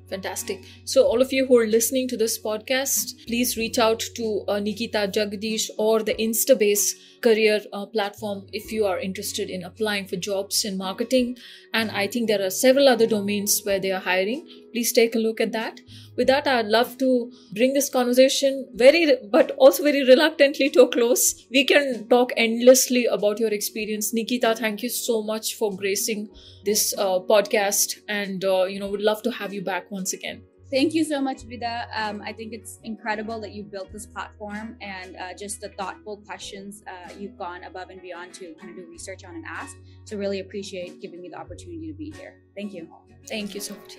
Fantastic. 0.08 0.64
So, 0.84 1.04
all 1.04 1.20
of 1.20 1.32
you 1.32 1.46
who 1.46 1.58
are 1.58 1.66
listening 1.66 2.06
to 2.08 2.16
this 2.16 2.38
podcast, 2.38 3.26
please 3.26 3.56
reach 3.56 3.76
out 3.78 4.04
to 4.14 4.44
uh, 4.46 4.60
Nikita 4.60 5.10
Jagdish 5.12 5.68
or 5.78 6.02
the 6.02 6.14
Instabase 6.14 6.92
career 7.20 7.60
uh, 7.72 7.86
platform 7.86 8.46
if 8.52 8.70
you 8.70 8.86
are 8.86 9.00
interested 9.00 9.50
in 9.50 9.64
applying 9.64 10.06
for 10.06 10.14
jobs 10.14 10.64
in 10.64 10.76
marketing. 10.78 11.36
And 11.74 11.90
I 11.90 12.06
think 12.06 12.28
there 12.28 12.44
are 12.44 12.50
several 12.50 12.88
other 12.88 13.08
domains 13.08 13.62
where 13.64 13.80
they 13.80 13.90
are 13.90 14.00
hiring. 14.00 14.46
Please 14.76 14.92
take 14.92 15.14
a 15.14 15.18
look 15.18 15.40
at 15.40 15.52
that. 15.52 15.80
With 16.18 16.26
that, 16.26 16.46
I'd 16.46 16.66
love 16.66 16.98
to 16.98 17.32
bring 17.54 17.72
this 17.72 17.88
conversation 17.88 18.68
very, 18.74 19.16
but 19.32 19.52
also 19.52 19.82
very 19.82 20.04
reluctantly 20.04 20.68
to 20.68 20.82
a 20.82 20.88
close. 20.88 21.46
We 21.50 21.64
can 21.64 22.06
talk 22.08 22.30
endlessly 22.36 23.06
about 23.06 23.40
your 23.40 23.48
experience. 23.54 24.12
Nikita, 24.12 24.54
thank 24.54 24.82
you 24.82 24.90
so 24.90 25.22
much 25.22 25.54
for 25.54 25.74
gracing 25.74 26.28
this 26.66 26.92
uh, 26.98 27.20
podcast. 27.20 27.94
And, 28.06 28.44
uh, 28.44 28.64
you 28.64 28.78
know, 28.78 28.90
would 28.90 29.00
love 29.00 29.22
to 29.22 29.30
have 29.30 29.54
you 29.54 29.62
back 29.62 29.90
once 29.90 30.12
again. 30.12 30.42
Thank 30.70 30.92
you 30.92 31.04
so 31.04 31.22
much, 31.22 31.44
Vida. 31.44 31.88
Um, 31.96 32.20
I 32.20 32.34
think 32.34 32.52
it's 32.52 32.80
incredible 32.84 33.40
that 33.40 33.52
you've 33.52 33.70
built 33.70 33.90
this 33.92 34.04
platform 34.04 34.76
and 34.82 35.16
uh, 35.16 35.32
just 35.32 35.62
the 35.62 35.70
thoughtful 35.70 36.18
questions 36.18 36.82
uh, 36.86 37.14
you've 37.18 37.38
gone 37.38 37.64
above 37.64 37.88
and 37.88 38.02
beyond 38.02 38.34
to 38.34 38.52
kind 38.60 38.70
of 38.70 38.76
do 38.76 38.90
research 38.90 39.24
on 39.24 39.36
and 39.36 39.44
ask. 39.48 39.74
So, 40.04 40.18
really 40.18 40.40
appreciate 40.40 41.00
giving 41.00 41.22
me 41.22 41.30
the 41.30 41.38
opportunity 41.38 41.86
to 41.86 41.94
be 41.94 42.10
here. 42.10 42.42
Thank 42.54 42.74
you. 42.74 42.88
Thank 43.26 43.54
you 43.54 43.60
so 43.60 43.74
much. 43.74 43.96